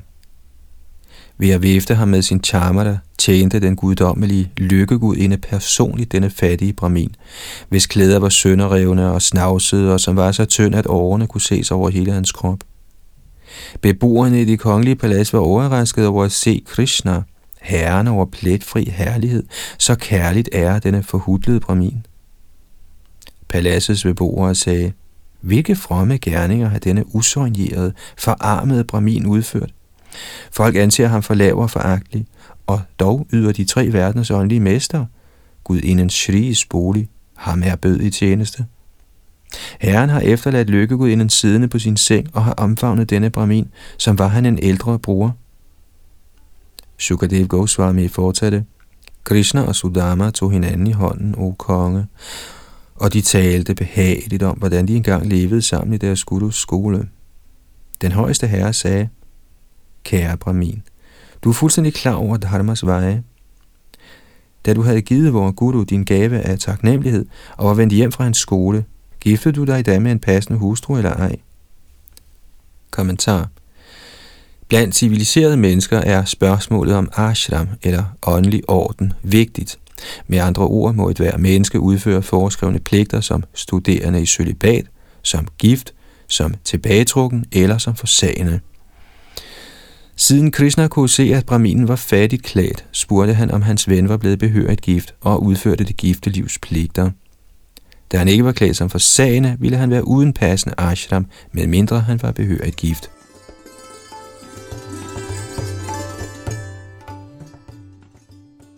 [1.42, 7.16] Ved at vifte ham med sin charmer, tjente den guddommelige lykkegudinde personligt denne fattige brahmin,
[7.70, 11.72] hvis klæder var sønderrevne og snavsede, og som var så tynd, at årene kunne ses
[11.72, 12.60] over hele hans krop.
[13.82, 17.22] Beboerne i det kongelige palads var overrasket over at se Krishna,
[17.62, 19.44] herren over pletfri herlighed,
[19.78, 22.06] så kærligt er denne forhudlede brahmin.
[23.50, 24.92] Paladsets beboere sagde,
[25.42, 29.72] hvilke fromme gerninger har denne usøgnjerede, forarmede brahmin udført?
[30.52, 32.26] Folk anser ham for lav og foragtelig,
[32.68, 35.06] og dog yder de tre verdens åndelige mester,
[35.64, 38.66] Gud inden Shri's bolig, ham er bød i tjeneste.
[39.80, 44.18] Herren har efterladt lykkegud inden siddende på sin seng og har omfavnet denne brahmin, som
[44.18, 45.36] var han en ældre bror.
[47.00, 48.66] Shukadev Goswami fortsatte.
[49.24, 52.08] Krishna og Sudama tog hinanden i hånden, o konge,
[52.96, 57.10] og de talte behageligt om, hvordan de engang levede sammen i deres gurus skole.
[58.02, 59.10] Den højeste herre sagde,
[60.04, 60.82] Kære Brahmin,
[61.44, 63.24] du er fuldstændig klar over Dharmas veje.
[64.66, 67.26] Da du havde givet vores guru din gave af taknemmelighed
[67.58, 68.86] og var vendt hjem fra hans skole,
[69.22, 71.36] Giftede du dig i dag med en passende hustru eller ej?
[72.92, 73.50] Kommentar
[74.68, 79.80] Blandt civiliserede mennesker er spørgsmålet om ashram eller åndelig orden vigtigt.
[80.28, 84.86] Med andre ord må et hver menneske udføre foreskrevne pligter som studerende i sølibat,
[85.22, 85.94] som gift,
[86.28, 88.60] som tilbagetrukken eller som forsagende.
[90.22, 94.18] Siden Krishna kunne se, at Brahminen var fattigt klædt, spurgte han, om hans ven var
[94.18, 97.12] blevet behørigt gift og udførte det giftelivs pligter.
[98.12, 101.68] Da han ikke var klædt som for sagene, ville han være uden passende ashram, med
[101.68, 103.10] mindre han var behørigt gift.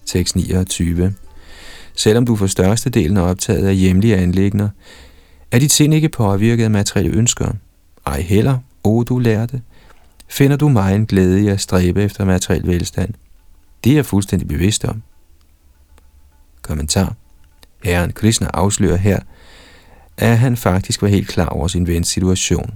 [0.05, 1.13] Tekst 29
[1.95, 4.69] Selvom du for størstedelen er optaget af hjemlige anlægner,
[5.51, 7.51] er dit sind ikke påvirket af materielle ønsker.
[8.05, 9.61] Ej heller, o du lærte,
[10.33, 13.13] finder du mig en glæde i at stræbe efter materiel velstand.
[13.83, 15.01] Det er jeg fuldstændig bevidst om.
[16.61, 17.15] Kommentar
[17.83, 19.19] Herren Krishna afslører her,
[20.17, 22.71] at han faktisk var helt klar over sin vens situation.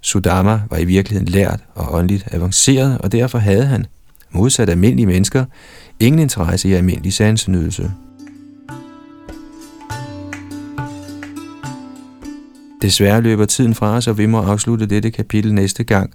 [0.00, 3.86] Sudama var i virkeligheden lært og åndeligt avanceret, og derfor havde han,
[4.30, 5.44] modsat almindelige mennesker,
[6.00, 7.92] ingen interesse i almindelig sansenydelse.
[12.82, 16.12] Desværre løber tiden fra os, og vi må afslutte dette kapitel næste gang,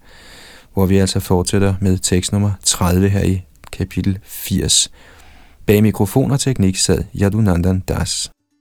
[0.78, 4.92] hvor vi altså fortsætter med tekst nummer 30 her i kapitel 80.
[5.66, 8.32] Bag mikrofon og teknik sad Yadunandan Das.